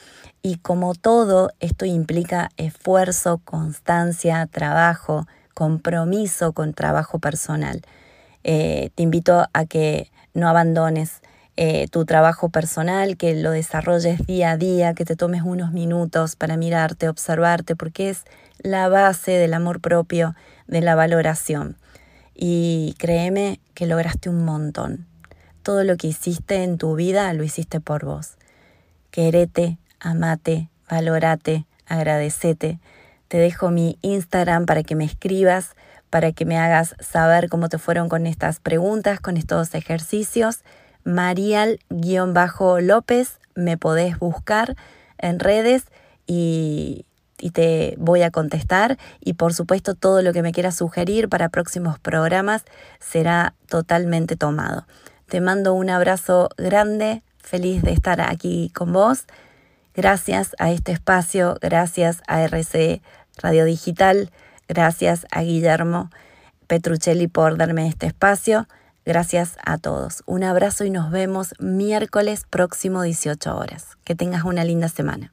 y 0.43 0.57
como 0.57 0.95
todo, 0.95 1.51
esto 1.61 1.85
implica 1.85 2.51
esfuerzo, 2.57 3.41
constancia, 3.45 4.47
trabajo, 4.47 5.27
compromiso 5.55 6.53
con 6.53 6.75
trabajo 6.75 7.19
personal. 7.19 7.83
Eh, 8.45 8.91
te 8.95 9.03
invito 9.03 9.47
a 9.53 9.67
que 9.67 10.11
no 10.35 10.49
abandones 10.49 11.21
eh, 11.57 11.89
tu 11.89 12.05
trabajo 12.05 12.51
personal, 12.51 13.17
que 13.17 13.35
lo 13.35 13.51
desarrolles 13.51 14.25
día 14.27 14.53
a 14.53 14.57
día, 14.57 14.95
que 14.95 15.05
te 15.05 15.17
tomes 15.17 15.43
unos 15.43 15.73
minutos 15.73 16.37
para 16.37 16.57
mirarte, 16.57 17.09
observarte, 17.09 17.75
porque 17.75 18.11
es 18.11 18.23
la 18.59 18.89
base 18.89 19.33
del 19.33 19.55
amor 19.55 19.81
propio, 19.81 20.37
de 20.69 20.81
la 20.81 20.95
valoración. 20.95 21.77
Y 22.35 22.95
créeme 22.99 23.59
que 23.75 23.87
lograste 23.87 24.31
un 24.31 24.45
montón. 24.45 25.07
Todo 25.69 25.85
lo 25.85 25.99
que 25.99 26.07
hiciste 26.07 26.65
en 26.65 26.79
tu 26.79 26.95
vida 26.95 27.31
lo 27.35 27.45
hiciste 27.45 27.79
por 27.79 28.07
vos. 28.07 28.39
Querete, 29.11 29.77
amate, 30.01 30.71
valorate, 30.89 31.67
agradecete. 31.85 32.79
Te 33.29 33.37
dejo 33.37 33.71
mi 33.71 33.99
Instagram 34.01 34.65
para 34.65 34.83
que 34.83 34.95
me 34.95 35.05
escribas, 35.05 35.77
para 36.09 36.33
que 36.33 36.47
me 36.47 36.57
hagas 36.57 36.97
saber 37.01 37.51
cómo 37.51 37.69
te 37.69 37.77
fueron 37.77 38.09
con 38.09 38.27
estas 38.27 38.61
preguntas, 38.61 39.21
con 39.21 39.37
estos 39.37 39.75
ejercicios. 39.75 40.61
Marial-López, 41.05 41.79
me 43.55 43.77
podés 43.77 44.19
buscar 44.19 44.75
en 45.19 45.39
redes 45.39 45.85
y, 46.27 47.05
y 47.39 47.51
te 47.51 47.95
voy 47.99 48.23
a 48.23 48.31
contestar. 48.31 48.97
Y 49.21 49.35
por 49.35 49.53
supuesto, 49.53 49.95
todo 49.95 50.23
lo 50.23 50.33
que 50.33 50.41
me 50.41 50.53
quieras 50.53 50.77
sugerir 50.77 51.29
para 51.29 51.51
próximos 51.51 51.99
programas 51.99 52.65
será 53.01 53.53
totalmente 53.67 54.35
tomado. 54.35 54.87
Te 55.29 55.43
mando 55.43 55.75
un 55.75 55.91
abrazo 55.91 56.49
grande, 56.57 57.23
feliz 57.37 57.83
de 57.83 57.93
estar 57.93 58.23
aquí 58.23 58.71
con 58.75 58.95
vos. 58.95 59.27
Gracias 59.95 60.57
a 60.59 60.71
este 60.71 60.93
espacio, 60.93 61.59
gracias 61.61 62.23
a 62.27 62.43
RC 62.45 63.03
Radio 63.37 63.67
Digital, 63.67 64.31
gracias 64.69 65.27
a 65.31 65.43
Guillermo 65.43 66.09
Petruccelli 66.67 67.29
por 67.29 67.59
darme 67.59 67.89
este 67.89 68.07
espacio. 68.07 68.67
Gracias 69.05 69.57
a 69.65 69.77
todos. 69.77 70.23
Un 70.25 70.45
abrazo 70.45 70.85
y 70.85 70.91
nos 70.91 71.11
vemos 71.11 71.55
miércoles 71.59 72.45
próximo 72.49 73.03
18 73.03 73.55
horas. 73.55 73.99
Que 74.05 74.15
tengas 74.15 74.45
una 74.45 74.65
linda 74.65 74.89
semana. 74.89 75.33